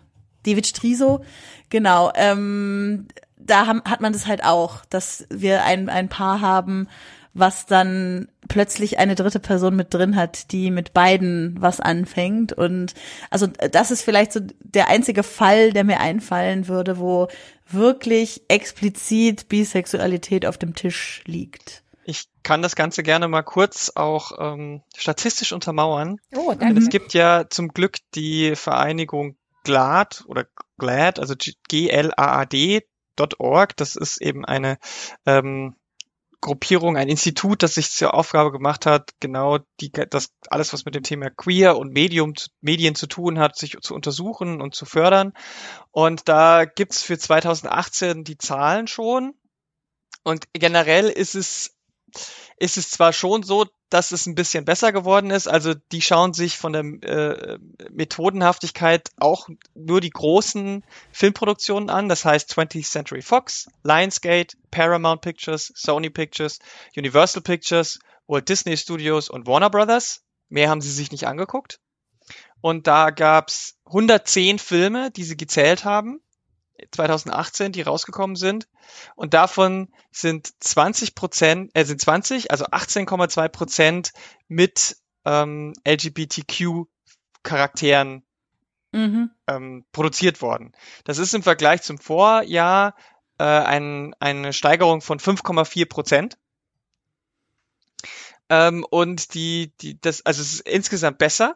[0.46, 1.24] David Striso,
[1.70, 2.12] genau.
[2.16, 6.88] Ähm, da haben, hat man das halt auch, dass wir ein, ein Paar haben,
[7.40, 12.54] was dann plötzlich eine dritte Person mit drin hat, die mit beiden was anfängt.
[12.54, 12.94] Und
[13.30, 17.28] also das ist vielleicht so der einzige Fall, der mir einfallen würde, wo
[17.68, 21.84] wirklich explizit Bisexualität auf dem Tisch liegt.
[22.04, 26.18] Ich kann das Ganze gerne mal kurz auch ähm, statistisch untermauern.
[26.36, 30.46] Oh, Denn es gibt ja zum Glück die Vereinigung GLAD oder
[30.80, 31.36] GLAD, also
[31.68, 32.88] G-L-A-A-D.org.
[33.78, 34.80] Das ist eben eine
[35.28, 35.76] ähm,
[36.42, 40.96] Gruppierung, ein Institut, das sich zur Aufgabe gemacht hat, genau die, das alles, was mit
[40.96, 45.34] dem Thema Queer und Medium, Medien zu tun hat, sich zu untersuchen und zu fördern.
[45.92, 49.34] Und da gibt's für 2018 die Zahlen schon.
[50.24, 51.76] Und generell ist es
[52.58, 55.48] ist es zwar schon so, dass es ein bisschen besser geworden ist.
[55.48, 57.58] Also die schauen sich von der äh,
[57.92, 62.08] Methodenhaftigkeit auch nur die großen Filmproduktionen an.
[62.08, 66.60] Das heißt 20th Century Fox, Lionsgate, Paramount Pictures, Sony Pictures,
[66.96, 70.24] Universal Pictures, Walt Disney Studios und Warner Brothers.
[70.50, 71.80] Mehr haben sie sich nicht angeguckt.
[72.62, 76.22] Und da gab's 110 Filme, die sie gezählt haben.
[76.92, 78.68] 2018, die rausgekommen sind.
[79.16, 84.12] Und davon sind 20 Prozent, äh, sind 20, also 18,2 Prozent
[84.48, 88.24] mit ähm, LGBTQ-Charakteren
[88.92, 89.32] mhm.
[89.48, 90.74] ähm, produziert worden.
[91.04, 92.96] Das ist im Vergleich zum Vorjahr
[93.38, 96.38] äh, ein, eine Steigerung von 5,4 Prozent.
[98.50, 101.56] Ähm, und die, die, das, also es ist insgesamt besser.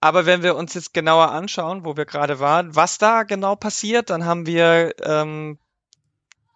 [0.00, 4.10] Aber wenn wir uns jetzt genauer anschauen, wo wir gerade waren, was da genau passiert,
[4.10, 5.58] dann haben wir ähm,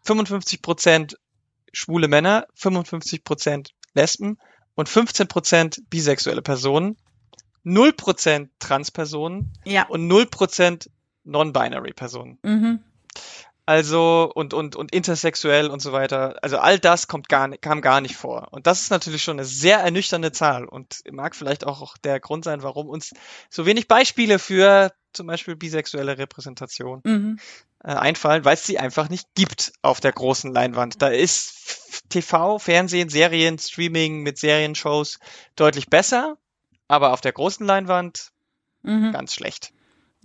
[0.05, 1.19] 55 Prozent
[1.73, 4.39] schwule Männer, 55 Prozent Lesben
[4.75, 6.97] und 15 Prozent bisexuelle Personen,
[7.65, 9.87] 0 Prozent Transpersonen ja.
[9.89, 10.91] und 0 Prozent
[11.25, 12.39] Non-Binary Personen.
[12.43, 12.81] Mhm.
[13.69, 16.37] Also und und und intersexuell und so weiter.
[16.41, 18.47] Also all das kommt gar kam gar nicht vor.
[18.53, 22.45] Und das ist natürlich schon eine sehr ernüchternde Zahl und mag vielleicht auch der Grund
[22.45, 23.13] sein, warum uns
[23.51, 27.41] so wenig Beispiele für zum Beispiel bisexuelle Repräsentation mhm.
[27.83, 31.03] äh, einfallen, weil es sie einfach nicht gibt auf der großen Leinwand.
[31.03, 35.19] Da ist TV, Fernsehen, Serien, Streaming mit Serienshows
[35.57, 36.37] deutlich besser,
[36.87, 38.31] aber auf der großen Leinwand
[38.83, 39.11] mhm.
[39.11, 39.73] ganz schlecht.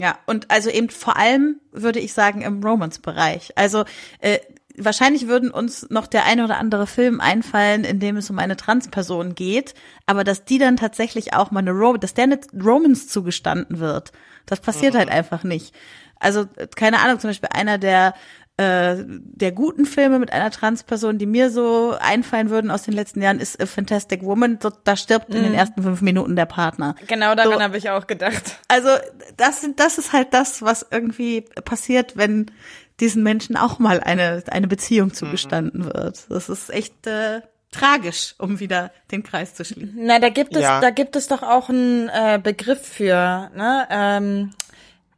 [0.01, 3.51] Ja, und also eben vor allem würde ich sagen im Romance-Bereich.
[3.55, 3.85] Also
[4.19, 4.39] äh,
[4.75, 8.57] wahrscheinlich würden uns noch der eine oder andere Film einfallen, in dem es um eine
[8.57, 9.75] Transperson geht,
[10.07, 14.11] aber dass die dann tatsächlich auch mal eine Ro dass der eine Romance zugestanden wird,
[14.47, 14.97] das passiert mhm.
[14.97, 15.75] halt einfach nicht.
[16.19, 16.45] Also
[16.75, 18.15] keine Ahnung, zum Beispiel einer der
[18.57, 23.21] äh, der guten Filme mit einer Transperson, die mir so einfallen würden aus den letzten
[23.21, 24.59] Jahren, ist A Fantastic Woman.
[24.59, 25.35] Da, da stirbt mm.
[25.35, 25.57] in den mhm.
[25.57, 26.95] ersten fünf Minuten der Partner.
[27.07, 28.57] Genau daran so, habe ich auch gedacht.
[28.67, 28.89] Also
[29.37, 32.51] das, das ist halt das, was irgendwie passiert, wenn
[32.99, 35.13] diesen Menschen auch mal eine, eine Beziehung mhm.
[35.13, 35.93] zugestanden mhm.
[35.93, 36.29] wird.
[36.29, 37.41] Das ist echt äh,
[37.71, 39.95] tragisch, um wieder den Kreis zu schließen.
[39.95, 40.81] Na, da gibt es, ja.
[40.81, 43.87] da gibt es doch auch einen äh, Begriff für, ne?
[43.89, 44.51] Ähm,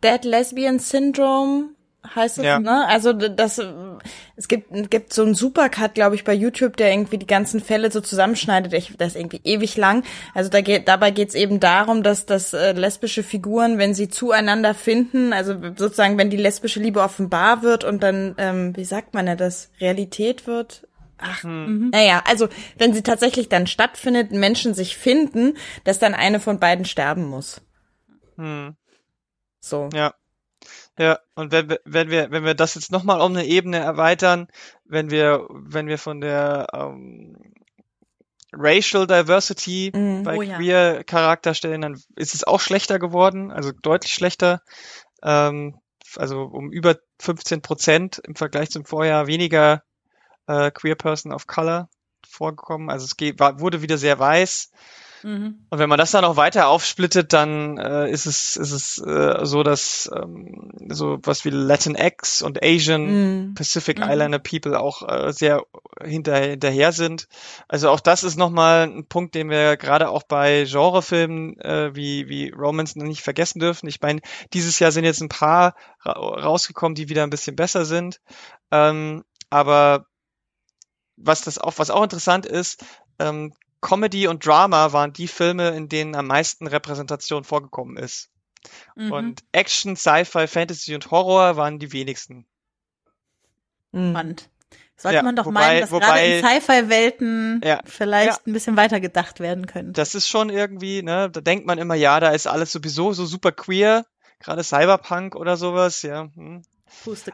[0.04, 1.70] Dead Lesbian Syndrome
[2.16, 2.60] heißt es, ja.
[2.60, 2.86] ne?
[2.88, 3.62] Also das
[4.36, 7.92] es gibt gibt so einen Supercut, glaube ich, bei YouTube, der irgendwie die ganzen Fälle
[7.92, 8.74] so zusammenschneidet.
[8.74, 10.04] Ich, das ist irgendwie ewig lang.
[10.34, 14.10] Also da geht dabei geht es eben darum, dass dass äh, lesbische Figuren, wenn sie
[14.10, 19.14] zueinander finden, also sozusagen, wenn die lesbische Liebe offenbar wird und dann, ähm, wie sagt
[19.14, 20.88] man ja das, Realität wird.
[21.18, 21.92] Ach, hm.
[21.92, 26.86] naja, also wenn sie tatsächlich dann stattfindet, Menschen sich finden, dass dann eine von beiden
[26.86, 27.62] sterben muss.
[28.36, 28.76] Hm.
[29.60, 29.90] So.
[29.94, 30.14] Ja.
[30.98, 34.48] Ja, und wenn wir, wenn wir, wenn wir das jetzt nochmal um eine Ebene erweitern,
[34.86, 37.36] wenn wir, wenn wir von der ähm,
[38.52, 41.04] Racial Diversity mm, bei oh, queer ja.
[41.04, 44.62] Charakterstellen, dann ist es auch schlechter geworden, also deutlich schlechter.
[45.24, 45.80] Ähm,
[46.16, 49.84] also um über 15 Prozent im Vergleich zum Vorjahr weniger
[50.48, 51.90] äh, Queer Person of Color
[52.28, 52.90] vorgekommen.
[52.90, 54.72] Also es geht, war, wurde wieder sehr weiß.
[55.24, 55.66] Mhm.
[55.70, 59.46] Und wenn man das dann auch weiter aufsplittet, dann äh, ist es, ist es äh,
[59.46, 63.54] so, dass ähm, so was wie Latinx und Asian mhm.
[63.54, 64.10] Pacific mhm.
[64.10, 65.64] Islander People auch äh, sehr
[66.04, 67.28] hinter, hinterher sind.
[67.68, 72.28] Also auch das ist nochmal ein Punkt, den wir gerade auch bei Genrefilmen äh, wie,
[72.28, 73.88] wie Romance nicht vergessen dürfen.
[73.88, 74.22] Ich meine,
[74.54, 78.20] dieses Jahr sind jetzt ein paar ra rausgekommen, die wieder ein bisschen besser sind.
[78.72, 80.06] Ähm, aber
[81.16, 82.84] was das auch, was auch interessant ist,
[83.20, 83.54] ähm,
[83.84, 88.30] Comedy und Drama waren die Filme, in denen am meisten Repräsentation vorgekommen ist.
[88.96, 89.12] Mhm.
[89.12, 92.48] Und Action, Sci-Fi, Fantasy und Horror waren die wenigsten.
[93.94, 94.50] Spannend.
[94.96, 98.40] Sollte ja, man doch wobei, meinen, dass wobei, gerade in Sci-Fi-Welten ja, vielleicht ja.
[98.48, 99.92] ein bisschen weiter gedacht werden können.
[99.92, 103.26] Das ist schon irgendwie, ne, da denkt man immer, ja, da ist alles sowieso so
[103.26, 104.06] super queer,
[104.40, 106.30] gerade Cyberpunk oder sowas, ja.
[106.36, 106.64] Hm.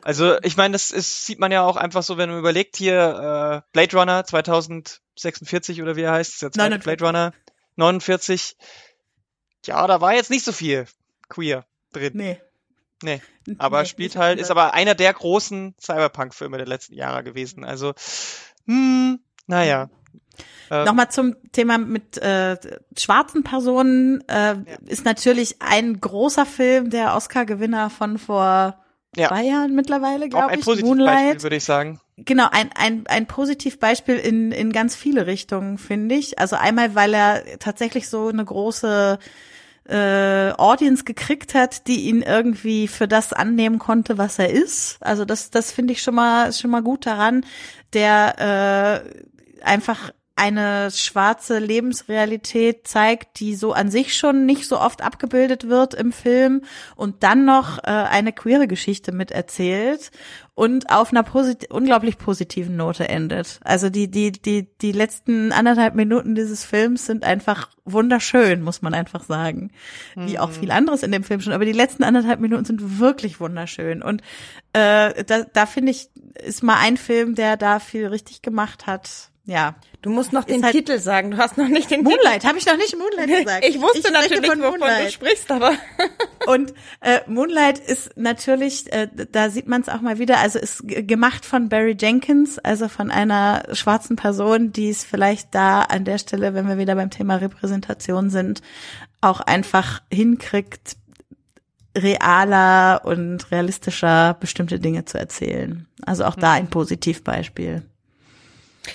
[0.03, 3.63] Also ich meine, das ist, sieht man ja auch einfach so, wenn man überlegt, hier
[3.65, 6.83] äh, Blade Runner 2046 oder wie er heißt, zweite 49.
[6.83, 7.33] Blade Runner
[7.75, 8.57] 49.
[9.65, 10.85] Ja, da war jetzt nicht so viel
[11.27, 12.13] queer drin.
[12.15, 12.41] nee.
[13.01, 13.21] Nee.
[13.57, 17.63] Aber Nee, spielt nicht halt, ist aber einer der großen Cyberpunk-Filme der letzten Jahre gewesen.
[17.63, 17.93] Also,
[18.65, 19.89] hm, naja.
[20.69, 22.57] Ähm, Nochmal zum Thema mit äh,
[22.97, 28.77] schwarzen Personen äh, ist natürlich ein großer Film, der Oscar-Gewinner von vor
[29.15, 29.29] Ja.
[29.29, 31.43] zwei Jahren mittlerweile, glaube ein ich, positives Beispiel, Moonlight.
[31.43, 31.99] würde ich sagen.
[32.17, 36.37] Genau, ein, ein, ein Positivbeispiel in, in ganz viele Richtungen, finde ich.
[36.37, 39.17] Also einmal, weil er tatsächlich so eine große
[39.89, 44.97] äh, Audience gekriegt hat, die ihn irgendwie für das annehmen konnte, was er ist.
[45.01, 47.45] Also das, das finde ich schon mal, schon mal gut daran,
[47.93, 55.01] der äh, einfach eine schwarze Lebensrealität zeigt, die so an sich schon nicht so oft
[55.01, 56.61] abgebildet wird im Film
[56.95, 60.11] und dann noch äh, eine queere Geschichte miterzählt
[60.55, 63.59] und auf einer posit unglaublich positiven Note endet.
[63.63, 68.93] Also die die die die letzten anderthalb Minuten dieses Films sind einfach wunderschön, muss man
[68.93, 69.71] einfach sagen,
[70.15, 71.53] wie auch viel anderes in dem Film schon.
[71.53, 74.21] Aber die letzten anderthalb Minuten sind wirklich wunderschön und
[74.71, 76.09] äh, da, da finde ich
[76.43, 79.31] ist mal ein Film, der da viel richtig gemacht hat.
[79.49, 81.31] Ja, Du musst noch den halt- Titel sagen.
[81.31, 83.65] Du hast noch nicht den Moonlight, habe ich noch nicht Moonlight gesagt.
[83.65, 85.11] Ich wusste spreche natürlich, von wovon du Moonlight.
[85.11, 85.73] sprichst, aber
[86.45, 90.83] Und äh, Moonlight ist natürlich, äh, da sieht man es auch mal wieder, also ist
[90.87, 96.17] gemacht von Barry Jenkins, also von einer schwarzen Person, die es vielleicht da an der
[96.19, 98.61] Stelle, wenn wir wieder beim Thema Repräsentation sind,
[99.21, 100.95] auch einfach hinkriegt,
[101.97, 105.87] realer und realistischer bestimmte Dinge zu erzählen.
[106.05, 107.81] Also auch da ein Positivbeispiel.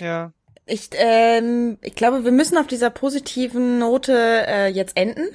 [0.00, 0.32] Ja.
[0.66, 5.28] Ich, ähm, ich glaube, wir müssen auf dieser positiven Note äh, jetzt enden.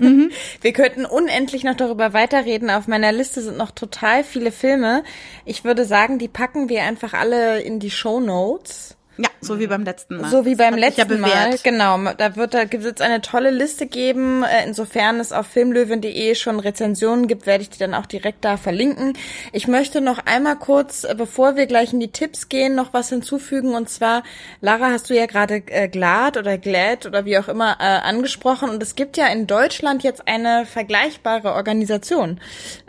[0.60, 2.68] Wir könnten unendlich noch darüber weiterreden.
[2.68, 5.02] Auf meiner Liste sind noch total viele Filme.
[5.46, 8.96] Ich würde sagen, die packen wir einfach alle in die Show Notes.
[9.18, 10.30] Ja, so wie beim letzten Mal.
[10.30, 11.16] So wie beim letzten ja.
[11.18, 11.98] Mal, genau.
[12.18, 14.42] Da wird da es eine tolle Liste geben.
[14.42, 18.58] Äh, Insofern es auf filmlöwen.de schon Rezensionen gibt, werde ich die dann auch direkt da
[18.58, 19.14] verlinken.
[19.52, 23.08] Ich möchte noch einmal kurz, äh, bevor wir gleich in die Tipps gehen, noch was
[23.08, 23.74] hinzufügen.
[23.74, 24.22] Und zwar,
[24.60, 28.68] Lara, hast du ja gerade äh, Glad oder Glad oder wie auch immer äh, angesprochen.
[28.68, 32.38] Und es gibt ja in Deutschland jetzt eine vergleichbare Organisation,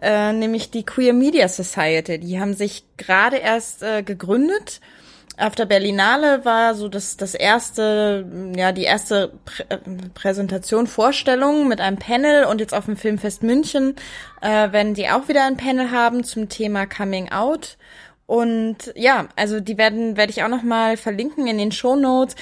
[0.01, 2.19] äh, nämlich die Queer Media Society.
[2.19, 4.81] Die haben sich gerade erst äh, gegründet.
[5.39, 8.25] Auf der Berlinale war so das, das erste,
[8.55, 9.77] ja, die erste Prä äh,
[10.15, 13.95] Präsentation, Vorstellung mit einem Panel und jetzt auf dem Filmfest München
[14.41, 17.77] äh, werden die auch wieder ein Panel haben zum Thema Coming Out.
[18.25, 22.35] Und ja, also die werden, werde ich auch nochmal verlinken in den Show Notes.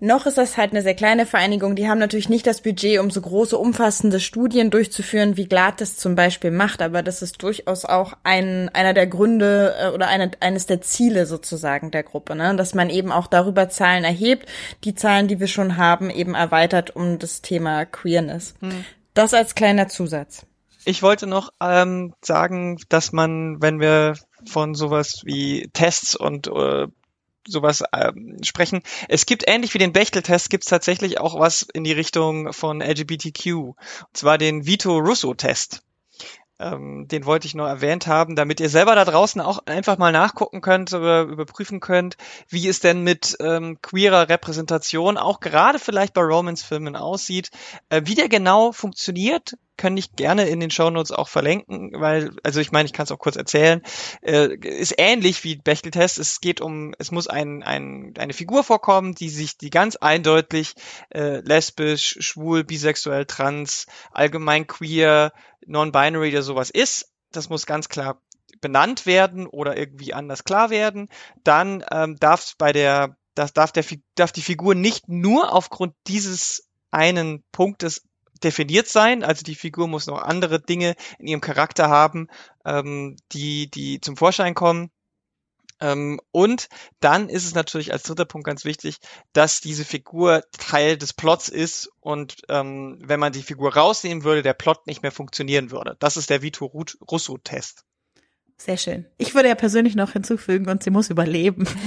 [0.00, 1.76] Noch ist das halt eine sehr kleine Vereinigung.
[1.76, 5.96] Die haben natürlich nicht das Budget, um so große, umfassende Studien durchzuführen, wie Glad das
[5.96, 6.82] zum Beispiel macht.
[6.82, 11.26] Aber das ist durchaus auch ein, einer der Gründe äh, oder eine, eines der Ziele
[11.26, 12.54] sozusagen der Gruppe, ne?
[12.56, 14.48] dass man eben auch darüber Zahlen erhebt,
[14.84, 18.54] die Zahlen, die wir schon haben, eben erweitert um das Thema Queerness.
[19.14, 20.46] Das als kleiner Zusatz.
[20.84, 24.14] Ich wollte noch ähm, sagen, dass man, wenn wir
[24.46, 26.88] von sowas wie Tests und äh,
[27.46, 31.84] sowas ähm, sprechen, es gibt ähnlich wie den Bechtel-Test, gibt es tatsächlich auch was in
[31.84, 33.46] die Richtung von LGBTQ.
[33.46, 33.76] Und
[34.12, 35.82] zwar den Vito Russo-Test.
[36.60, 40.12] Ähm, den wollte ich nur erwähnt haben, damit ihr selber da draußen auch einfach mal
[40.12, 42.16] nachgucken könnt oder überprüfen könnt,
[42.48, 47.50] wie es denn mit ähm, queerer Repräsentation auch gerade vielleicht bei Romance-Filmen aussieht.
[47.88, 52.60] Äh, wie der genau funktioniert, kann ich gerne in den Shownotes auch verlinken, weil, also
[52.60, 53.82] ich meine, ich kann es auch kurz erzählen,
[54.22, 56.18] äh, ist ähnlich wie Bechtel-Test.
[56.18, 60.74] Es geht um, es muss ein, ein, eine Figur vorkommen, die sich, die ganz eindeutig
[61.10, 65.32] äh, lesbisch, schwul, bisexuell, trans, allgemein queer,
[65.66, 67.10] non-binary oder sowas ist.
[67.32, 68.20] Das muss ganz klar
[68.60, 71.08] benannt werden oder irgendwie anders klar werden.
[71.42, 76.68] Dann ähm, darf bei der, das darf der, darf die Figur nicht nur aufgrund dieses
[76.90, 78.02] einen Punktes
[78.42, 79.22] definiert sein.
[79.22, 82.28] Also die Figur muss noch andere Dinge in ihrem Charakter haben,
[82.64, 84.90] ähm, die, die zum Vorschein kommen.
[85.80, 86.68] Ähm, und
[87.00, 88.98] dann ist es natürlich als dritter Punkt ganz wichtig,
[89.32, 94.42] dass diese Figur Teil des Plots ist und ähm, wenn man die Figur rausnehmen würde,
[94.42, 95.96] der Plot nicht mehr funktionieren würde.
[95.98, 97.84] Das ist der Vito Russo-Test.
[98.56, 99.06] Sehr schön.
[99.18, 101.66] Ich würde ja persönlich noch hinzufügen und sie muss überleben.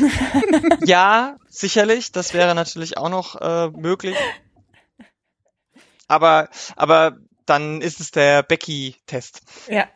[0.86, 4.16] Ja, sicherlich, das wäre natürlich auch noch äh, möglich.
[6.08, 9.88] Aber, aber dann ist es der Becky-Test, Ja.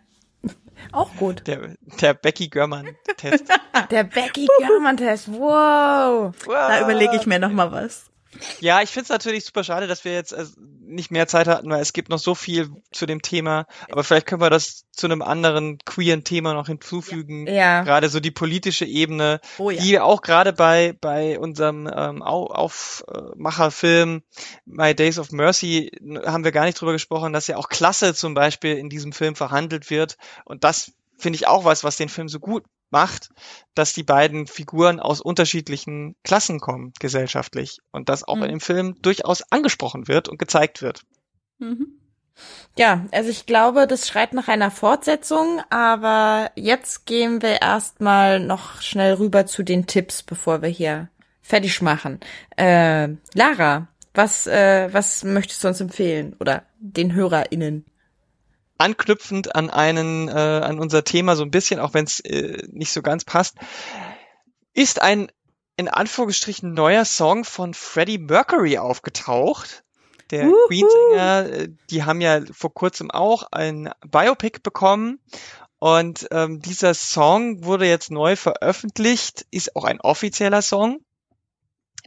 [0.91, 1.45] Auch gut.
[1.47, 3.45] der, der Becky-Görmann-Test.
[3.91, 5.27] Der Becky German-Test.
[5.31, 6.33] Wow.
[6.47, 8.05] Da überlege ich mir noch mal was.
[8.59, 10.45] Ja, ich finde es natürlich super schade, dass wir jetzt äh,
[10.91, 13.65] nicht mehr Zeit hatten, weil es gibt noch so viel zu dem Thema.
[13.89, 17.47] Aber vielleicht können wir das zu einem anderen queeren Thema noch hinzufügen.
[17.47, 17.83] Ja.
[17.83, 19.81] Gerade so die politische Ebene, Oh ja.
[19.81, 24.23] die auch gerade bei bei unserem ähm, Au- Aufmacherfilm
[24.65, 25.91] My Days of Mercy
[26.25, 29.35] haben wir gar nicht drüber gesprochen, dass ja auch Klasse zum Beispiel in diesem Film
[29.35, 30.17] verhandelt wird.
[30.45, 33.29] Und das finde ich auch was, was den Film so gut macht,
[33.75, 37.79] dass die beiden Figuren aus unterschiedlichen Klassen kommen, gesellschaftlich.
[37.91, 38.43] Und das auch Mhm.
[38.43, 41.01] in dem Film durchaus angesprochen wird und gezeigt wird.
[41.59, 41.97] Mhm.
[42.77, 48.81] Ja, also ich glaube, das schreit nach einer Fortsetzung, aber jetzt gehen wir erstmal noch
[48.81, 51.09] schnell rüber zu den Tipps, bevor wir hier
[51.41, 52.19] fertig machen.
[52.57, 56.35] Äh, Lara, was, äh, was möchtest du uns empfehlen?
[56.39, 57.85] Oder den HörerInnen?
[58.81, 62.91] Anknüpfend an einen, äh, an unser Thema so ein bisschen, auch wenn es äh, nicht
[62.91, 63.55] so ganz passt,
[64.73, 65.31] ist ein
[65.77, 69.83] in Anführungsstrichen neuer Song von Freddie Mercury aufgetaucht.
[70.31, 70.67] Der Wuhu.
[70.67, 75.19] Queen-Sänger, äh, die haben ja vor kurzem auch ein Biopic bekommen.
[75.79, 80.99] Und ähm, dieser Song wurde jetzt neu veröffentlicht, ist auch ein offizieller Song,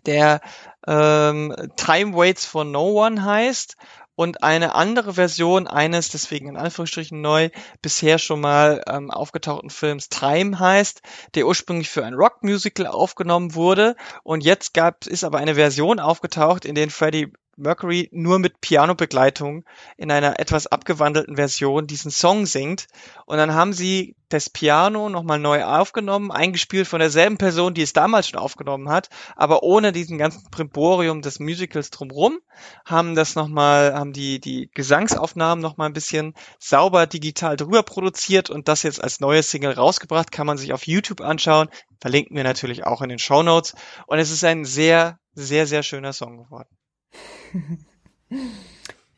[0.06, 0.40] der
[0.86, 3.76] ähm, Time Waits for No One heißt
[4.16, 7.50] und eine andere Version eines, deswegen in Anführungsstrichen neu,
[7.82, 11.02] bisher schon mal ähm, aufgetauchten Films Time heißt,
[11.34, 13.96] der ursprünglich für ein Rockmusical aufgenommen wurde.
[14.22, 19.64] Und jetzt gab ist aber eine Version aufgetaucht, in der Freddie Mercury nur mit Pianobegleitung
[19.96, 22.86] in einer etwas abgewandelten Version diesen Song singt.
[23.26, 27.92] Und dann haben sie das Piano nochmal neu aufgenommen, eingespielt von derselben Person, die es
[27.92, 32.40] damals schon aufgenommen hat, aber ohne diesen ganzen Primborium des Musicals drumrum,
[32.84, 38.66] haben das nochmal, haben die, die Gesangsaufnahmen nochmal ein bisschen sauber digital drüber produziert und
[38.66, 41.68] das jetzt als neue Single rausgebracht, kann man sich auf YouTube anschauen.
[42.00, 43.74] Verlinken wir natürlich auch in den Show Notes.
[44.06, 46.68] Und es ist ein sehr, sehr, sehr schöner Song geworden.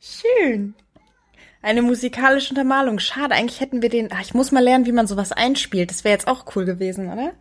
[0.01, 0.75] Schön.
[1.63, 2.99] Eine musikalische Untermalung.
[2.99, 4.11] Schade, eigentlich hätten wir den.
[4.13, 5.91] Ach, ich muss mal lernen, wie man sowas einspielt.
[5.91, 7.33] Das wäre jetzt auch cool gewesen, oder?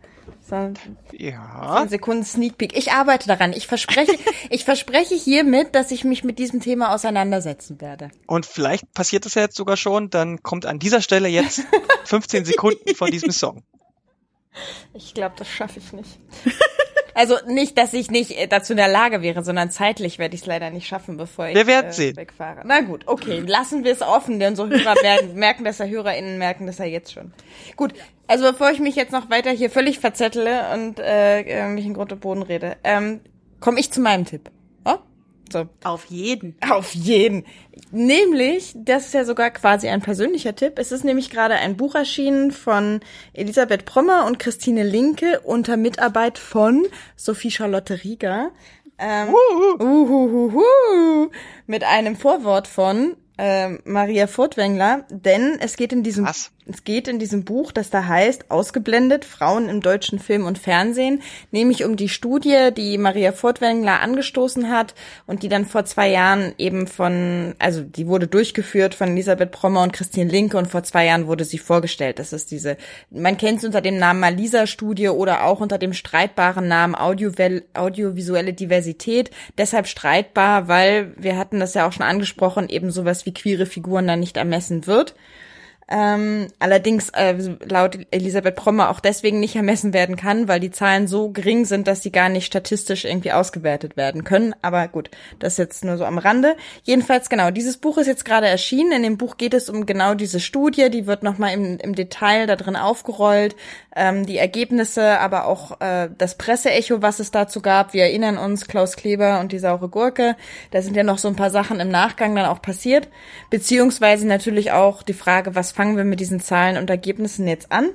[0.48, 0.72] So,
[1.12, 1.76] Ja.
[1.80, 2.76] 10 Sekunden Sneak Peek.
[2.76, 3.52] Ich arbeite daran.
[3.52, 4.16] Ich verspreche,
[4.50, 8.10] ich verspreche hiermit, dass ich mich mit diesem Thema auseinandersetzen werde.
[8.26, 11.62] Und vielleicht passiert das ja jetzt sogar schon, dann kommt an dieser Stelle jetzt
[12.04, 13.62] 15 Sekunden von diesem Song.
[14.94, 16.18] Ich glaube, das schaffe ich nicht.
[17.16, 20.42] Also nicht, dass ich nicht äh, dazu in der Lage wäre, sondern zeitlich werde ich
[20.42, 22.14] es leider nicht schaffen, bevor ich Wir werden äh, sehen.
[22.14, 22.60] wegfahre.
[22.66, 26.36] Na gut, okay, lassen wir es offen, denn unsere Hörer werden, merken das ja, HörerInnen
[26.36, 27.32] merken das ja jetzt schon.
[27.74, 27.94] Gut,
[28.26, 31.94] also bevor ich mich jetzt noch weiter hier völlig verzettle und äh, äh, mich in
[31.94, 33.20] Grund und Boden rede, ähm,
[33.60, 34.50] komme ich zu meinem Tipp.
[34.84, 34.96] Oh?
[35.50, 35.68] So.
[35.84, 36.54] Auf jeden.
[36.68, 37.46] Auf jeden.
[37.90, 40.78] Nämlich, das ist ja sogar quasi ein persönlicher Tipp.
[40.78, 43.00] Es ist nämlich gerade ein Buch erschienen von
[43.32, 48.50] Elisabeth Prommer und Christine Linke unter Mitarbeit von Sophie Charlotte Rieger.
[48.98, 49.28] Ähm,
[49.78, 51.30] uhuhuhu,
[51.66, 56.50] mit einem Vorwort von ähm, Maria Furtwängler, denn es geht in diesem Was?
[56.68, 61.22] Es geht in diesem Buch, das da heißt, ausgeblendet, Frauen im deutschen Film und Fernsehen,
[61.52, 64.94] nämlich um die Studie, die Maria Furtwängler angestoßen hat
[65.26, 69.82] und die dann vor zwei Jahren eben von, also die wurde durchgeführt von Elisabeth Prommer
[69.82, 72.18] und Christine Linke und vor zwei Jahren wurde sie vorgestellt.
[72.18, 72.76] Das ist diese,
[73.10, 78.52] man kennt sie unter dem Namen Malisa-Studie oder auch unter dem streitbaren Namen Audiovel- audiovisuelle
[78.52, 79.30] Diversität.
[79.56, 84.08] Deshalb streitbar, weil wir hatten das ja auch schon angesprochen, eben sowas wie queere Figuren
[84.08, 85.14] dann nicht ermessen wird.
[85.88, 91.06] Ähm, allerdings äh, laut Elisabeth Prommer auch deswegen nicht ermessen werden kann, weil die Zahlen
[91.06, 94.54] so gering sind, dass sie gar nicht statistisch irgendwie ausgewertet werden können.
[94.62, 96.56] Aber gut, das jetzt nur so am Rande.
[96.82, 98.90] Jedenfalls genau, dieses Buch ist jetzt gerade erschienen.
[98.92, 100.90] In dem Buch geht es um genau diese Studie.
[100.90, 103.54] Die wird nochmal im, im Detail da drin aufgerollt.
[103.98, 107.94] Ähm, die Ergebnisse, aber auch äh, das Presseecho, was es dazu gab.
[107.94, 110.36] Wir erinnern uns, Klaus Kleber und die saure Gurke.
[110.70, 113.08] Da sind ja noch so ein paar Sachen im Nachgang dann auch passiert.
[113.48, 117.88] Beziehungsweise natürlich auch die Frage, was fangen wir mit diesen Zahlen und Ergebnissen jetzt an?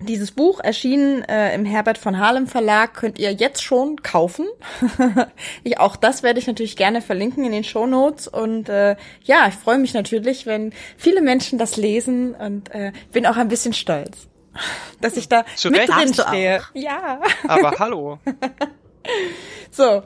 [0.00, 4.46] Dieses Buch erschienen äh, im Herbert von Harlem Verlag, könnt ihr jetzt schon kaufen.
[5.62, 8.26] ich, auch das werde ich natürlich gerne verlinken in den Show Notes.
[8.26, 13.24] Und äh, ja, ich freue mich natürlich, wenn viele Menschen das lesen und äh, bin
[13.24, 14.26] auch ein bisschen stolz,
[15.00, 15.92] dass ich da Zu mit Recht.
[15.92, 16.62] drin stehe.
[16.74, 17.20] Ja.
[17.48, 18.18] Aber hallo.
[19.70, 20.02] So,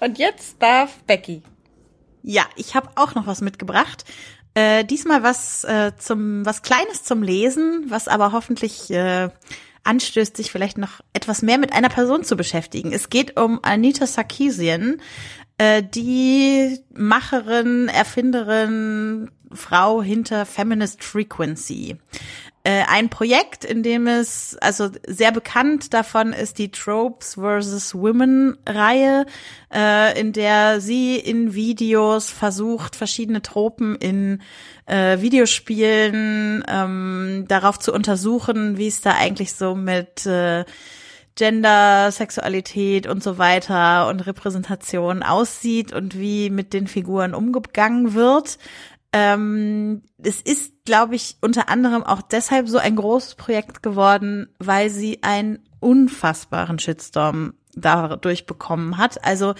[0.00, 1.42] und jetzt darf Becky.
[2.22, 4.04] Ja, ich habe auch noch was mitgebracht.
[4.54, 9.28] Äh, diesmal was äh, zum was Kleines zum Lesen, was aber hoffentlich äh,
[9.84, 12.92] anstößt, sich vielleicht noch etwas mehr mit einer Person zu beschäftigen.
[12.92, 15.00] Es geht um Anita Sarkeesian,
[15.58, 21.96] äh, die Macherin, Erfinderin, Frau hinter Feminist Frequency.
[22.68, 27.94] Äh, ein Projekt, in dem es, also sehr bekannt davon ist die Tropes vs.
[27.94, 29.24] Women Reihe,
[29.72, 34.42] äh, in der sie in Videos versucht, verschiedene Tropen in
[34.84, 40.66] äh, Videospielen ähm, darauf zu untersuchen, wie es da eigentlich so mit äh,
[41.36, 48.58] Gender, Sexualität und so weiter und Repräsentation aussieht und wie mit den Figuren umgegangen wird.
[49.12, 54.90] Ähm, es ist, glaube ich, unter anderem auch deshalb so ein großes Projekt geworden, weil
[54.90, 59.24] sie einen unfassbaren Shitstorm dadurch bekommen hat.
[59.24, 59.54] Also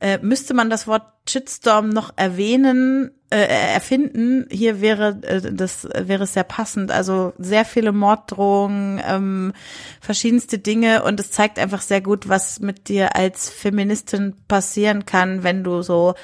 [0.00, 6.24] äh, müsste man das Wort Shitstorm noch erwähnen, äh, erfinden, hier wäre äh, das wäre
[6.24, 6.90] es sehr passend.
[6.90, 9.52] Also sehr viele Morddrohungen, ähm,
[10.00, 15.44] verschiedenste Dinge und es zeigt einfach sehr gut, was mit dir als Feministin passieren kann,
[15.44, 16.14] wenn du so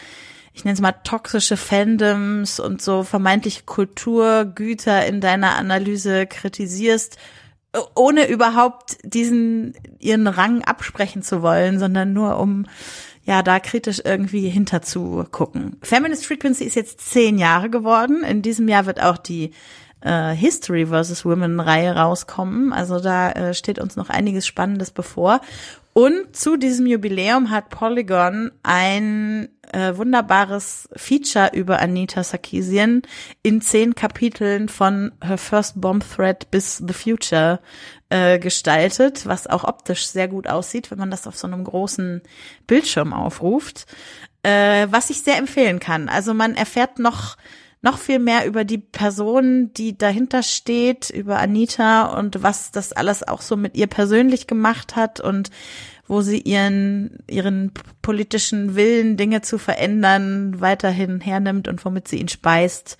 [0.57, 7.19] ich nenne es mal toxische Fandoms und so vermeintliche Kulturgüter in deiner Analyse kritisierst,
[7.95, 12.65] ohne überhaupt diesen ihren Rang absprechen zu wollen, sondern nur um
[13.25, 15.77] ja, da kritisch irgendwie hinter zu gucken.
[15.83, 18.25] Feminist Frequency ist jetzt zehn Jahre geworden.
[18.25, 19.51] In diesem Jahr wird auch die
[20.01, 21.27] äh, History vs.
[21.27, 22.73] Women Reihe rauskommen.
[22.73, 25.43] Also da äh, steht uns noch einiges Spannendes bevor.
[25.93, 33.03] Und zu diesem Jubiläum hat Polygon ein äh, wunderbares Feature über Anita Sarkeesian
[33.43, 37.61] in zehn Kapiteln von Her First Bomb Threat bis The Future
[38.09, 42.23] äh, gestaltet, was auch optisch sehr gut aussieht, wenn man das auf so einem großen
[42.67, 43.85] Bildschirm aufruft,
[44.43, 46.09] äh, was ich sehr empfehlen kann.
[46.09, 47.37] Also man erfährt noch
[47.83, 53.23] noch viel mehr über die Person, die dahinter steht, über Anita und was das alles
[53.23, 55.51] auch so mit ihr persönlich gemacht hat und
[56.09, 62.29] wo sie ihren, ihren politischen Willen, Dinge zu verändern, weiterhin hernimmt und womit sie ihn
[62.29, 62.99] speist.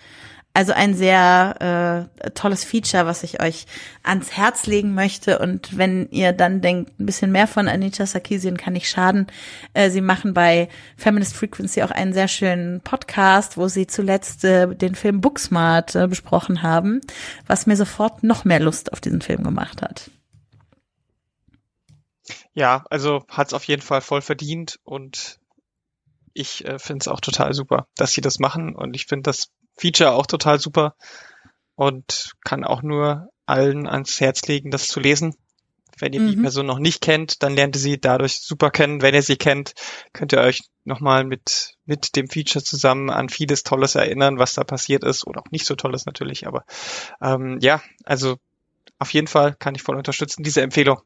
[0.57, 3.67] Also ein sehr äh, tolles Feature, was ich euch
[4.03, 5.39] ans Herz legen möchte.
[5.39, 9.27] Und wenn ihr dann denkt, ein bisschen mehr von Anita Sarkeesian kann nicht schaden.
[9.75, 14.75] Äh, sie machen bei Feminist Frequency auch einen sehr schönen Podcast, wo sie zuletzt äh,
[14.75, 17.03] den Film Booksmart äh, besprochen haben,
[17.47, 20.11] was mir sofort noch mehr Lust auf diesen Film gemacht hat.
[22.57, 25.39] Ja, also hat's auf jeden Fall voll verdient und
[26.33, 29.51] ich äh, finde es auch total super, dass sie das machen und ich finde das
[29.77, 30.95] Feature auch total super
[31.75, 35.37] und kann auch nur allen ans Herz legen, das zu lesen.
[35.99, 36.31] Wenn ihr mhm.
[36.31, 39.03] die Person noch nicht kennt, dann lernt ihr sie dadurch super kennen.
[39.03, 39.75] Wenn ihr sie kennt,
[40.15, 44.65] könnt ihr euch nochmal mit, mit dem Feature zusammen an vieles Tolles erinnern, was da
[44.65, 46.47] passiert ist oder auch nicht so Tolles natürlich.
[46.47, 46.65] Aber
[47.21, 48.39] ähm, ja, also
[48.99, 51.03] auf jeden Fall kann ich voll unterstützen, diese Empfehlung.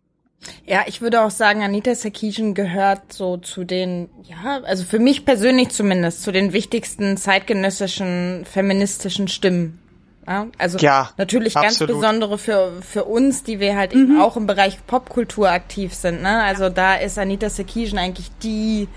[0.67, 5.25] Ja, ich würde auch sagen, Anita Sarkeesian gehört so zu den, ja, also für mich
[5.25, 9.79] persönlich zumindest, zu den wichtigsten zeitgenössischen feministischen Stimmen.
[10.27, 11.89] Ja, also ja, natürlich absolut.
[11.91, 14.03] ganz besondere für, für uns, die wir halt mhm.
[14.03, 16.23] eben auch im Bereich Popkultur aktiv sind.
[16.23, 16.43] Ne?
[16.43, 18.89] Also da ist Anita Sarkeesian eigentlich die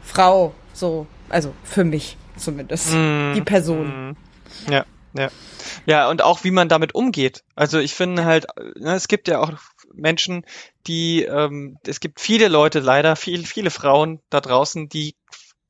[0.00, 3.32] Frau, so, also für mich zumindest, mhm.
[3.34, 4.08] die Person.
[4.08, 4.16] Mhm.
[4.72, 4.84] Ja,
[5.14, 5.28] ja.
[5.84, 7.42] Ja, und auch wie man damit umgeht.
[7.54, 8.46] Also ich finde halt,
[8.76, 9.52] ne, es gibt ja auch
[9.92, 10.44] Menschen,
[10.86, 15.14] die, ähm, es gibt viele Leute leider, viel, viele Frauen da draußen, die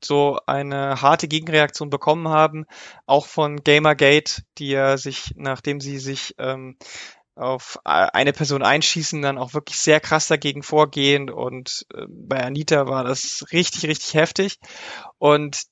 [0.03, 2.65] so eine harte Gegenreaktion bekommen haben,
[3.05, 6.77] auch von Gamergate, die ja sich, nachdem sie sich ähm,
[7.35, 11.29] auf eine Person einschießen, dann auch wirklich sehr krass dagegen vorgehen.
[11.29, 14.59] Und äh, bei Anita war das richtig, richtig heftig.
[15.17, 15.63] Und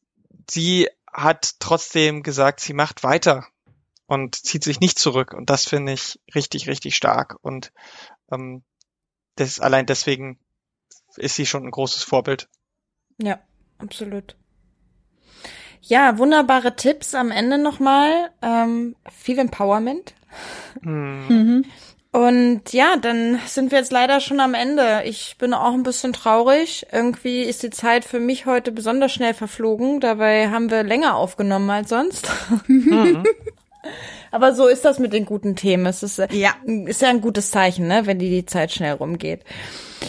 [0.49, 3.45] sie hat trotzdem gesagt, sie macht weiter
[4.05, 5.33] und zieht sich nicht zurück.
[5.33, 7.35] Und das finde ich richtig, richtig stark.
[7.41, 7.73] Und
[8.31, 8.63] ähm,
[9.35, 10.39] das, allein deswegen
[11.15, 12.49] ist sie schon ein großes Vorbild.
[13.21, 13.39] Ja,
[13.77, 14.35] absolut.
[15.81, 18.31] Ja, wunderbare Tipps am Ende nochmal.
[18.41, 20.13] Ähm, viel Empowerment.
[20.81, 21.25] Mhm.
[21.29, 21.65] mhm.
[22.11, 25.03] Und ja, dann sind wir jetzt leider schon am Ende.
[25.05, 26.87] Ich bin auch ein bisschen traurig.
[26.91, 29.99] Irgendwie ist die Zeit für mich heute besonders schnell verflogen.
[29.99, 32.31] Dabei haben wir länger aufgenommen als sonst.
[32.67, 33.23] Mhm.
[34.31, 35.85] Aber so ist das mit den guten Themen.
[35.85, 36.55] Es ist äh, ja,
[36.85, 39.41] ist ja ein gutes Zeichen, ne, wenn die, die Zeit schnell rumgeht.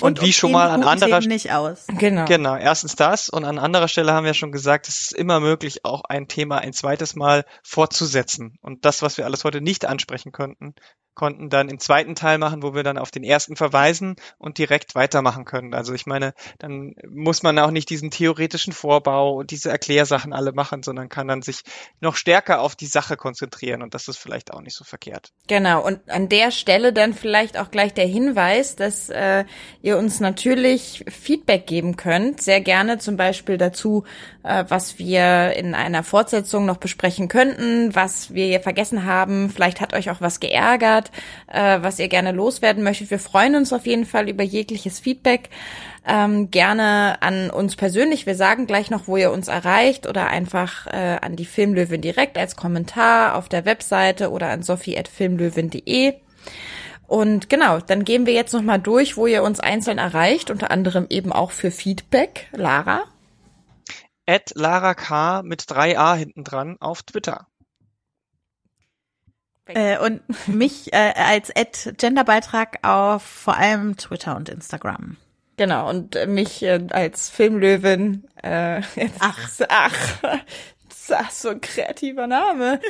[0.00, 1.86] Und, und wie schon mal an anderer nicht aus.
[1.98, 2.24] Genau.
[2.26, 5.84] Genau, erstens das und an anderer Stelle haben wir schon gesagt, es ist immer möglich,
[5.84, 8.58] auch ein Thema ein zweites Mal fortzusetzen.
[8.60, 10.74] Und das, was wir alles heute nicht ansprechen könnten,
[11.18, 14.94] konnten dann im zweiten Teil machen, wo wir dann auf den ersten verweisen und direkt
[14.94, 15.74] weitermachen können.
[15.74, 20.52] Also ich meine, dann muss man auch nicht diesen theoretischen Vorbau und diese Erklärsachen alle
[20.52, 21.62] machen, sondern kann dann sich
[22.00, 23.82] noch stärker auf die Sache konzentrieren.
[23.82, 25.32] Und das ist vielleicht auch nicht so verkehrt.
[25.48, 29.44] Genau, und an der Stelle dann vielleicht auch gleich der Hinweis, dass äh,
[29.80, 32.42] ihr uns natürlich Feedback geben könnt.
[32.42, 34.04] Sehr gerne zum Beispiel dazu,
[34.42, 39.50] äh, was wir in einer Fortsetzung noch besprechen könnten, was wir vergessen haben.
[39.50, 41.10] Vielleicht hat euch auch was geärgert,
[41.46, 43.10] äh, was ihr gerne loswerden möchtet.
[43.10, 45.48] Wir freuen uns auf jeden Fall über jegliches Feedback
[46.08, 48.26] ähm, gerne an uns persönlich.
[48.26, 52.38] Wir sagen gleich noch, wo ihr uns erreicht oder einfach äh, an die Filmlöwin direkt
[52.38, 56.14] als Kommentar auf der Webseite oder an sophie.filmlöwin.de.
[57.08, 61.06] Und genau, dann gehen wir jetzt nochmal durch, wo ihr uns einzeln erreicht, unter anderem
[61.08, 62.48] eben auch für Feedback.
[62.52, 63.04] Lara?
[64.26, 67.46] At Lara K mit 3a hinten dran auf Twitter.
[69.64, 75.16] Äh, und mich äh, als Ad Genderbeitrag auf vor allem Twitter und Instagram.
[75.56, 78.82] Genau, und mich äh, als Filmlöwin, äh,
[79.18, 80.22] ach, ach,
[81.12, 82.80] ach, so ein kreativer Name.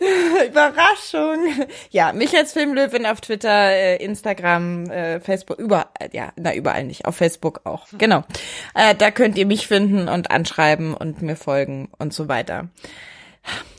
[0.46, 1.66] Überraschung.
[1.90, 7.04] Ja, mich als Filmlöwin auf Twitter, äh, Instagram, äh, Facebook, überall, ja, na, überall nicht,
[7.04, 7.86] auf Facebook auch.
[7.98, 8.24] Genau.
[8.74, 12.68] Äh, da könnt ihr mich finden und anschreiben und mir folgen und so weiter.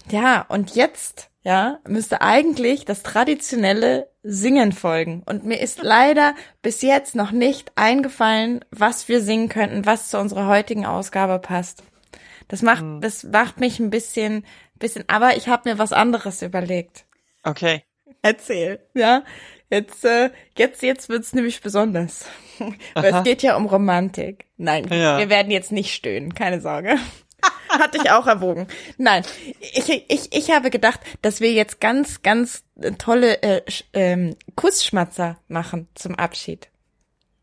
[0.09, 5.23] Ja, und jetzt ja, müsste eigentlich das traditionelle Singen folgen.
[5.25, 10.19] Und mir ist leider bis jetzt noch nicht eingefallen, was wir singen könnten, was zu
[10.19, 11.83] unserer heutigen Ausgabe passt.
[12.47, 13.01] Das macht, hm.
[13.01, 14.45] das macht mich ein bisschen,
[14.79, 17.05] bisschen, aber ich habe mir was anderes überlegt.
[17.43, 17.83] Okay.
[18.21, 19.23] Erzähl, ja.
[19.69, 22.25] Jetzt, äh, jetzt, jetzt wird's nämlich besonders.
[22.93, 24.45] Weil es geht ja um Romantik.
[24.57, 25.17] Nein, ja.
[25.17, 26.97] wir werden jetzt nicht stöhnen, keine Sorge.
[27.69, 28.67] Hatte ich auch erwogen.
[28.97, 29.23] Nein,
[29.59, 32.63] ich, ich, ich habe gedacht, dass wir jetzt ganz, ganz
[32.99, 33.61] tolle äh,
[33.93, 36.69] ähm, Kussschmatzer machen zum Abschied.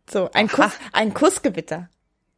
[0.09, 1.89] So, ein Kuss, ein Kussgewitter.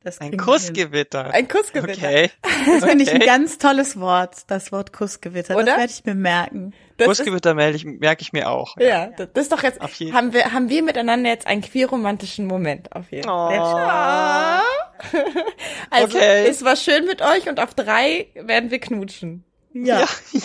[0.04, 1.32] Das ein Kussgewitter.
[1.32, 2.08] Ein Kussgewitter.
[2.08, 2.30] Okay.
[2.66, 5.54] Das finde ich ein ganz tolles Wort, das Wort Kussgewitter.
[5.54, 5.64] Oder?
[5.66, 6.74] Das werde ich mir merken.
[6.96, 8.76] Das Kussgewitter merke ich, merke ich mir auch.
[8.78, 12.94] Ja, ja, das ist doch jetzt, haben wir, haben wir miteinander jetzt einen queerromantischen Moment
[12.94, 13.58] auf jeden Fall.
[13.58, 14.62] Oh.
[15.90, 16.46] also, okay.
[16.48, 19.44] es war schön mit euch und auf drei werden wir knutschen.
[19.74, 20.00] Ja.
[20.00, 20.08] ja.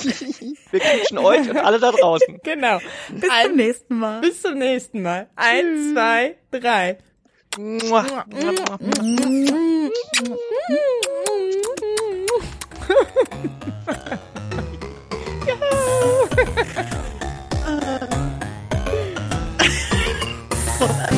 [0.71, 2.39] wir knutschen euch und alle da draußen.
[2.43, 2.79] Genau.
[3.09, 4.21] Bis Ein, zum nächsten Mal.
[4.21, 5.29] Bis zum nächsten Mal.
[5.35, 6.97] Eins, zwei, drei.
[7.55, 8.03] Yo!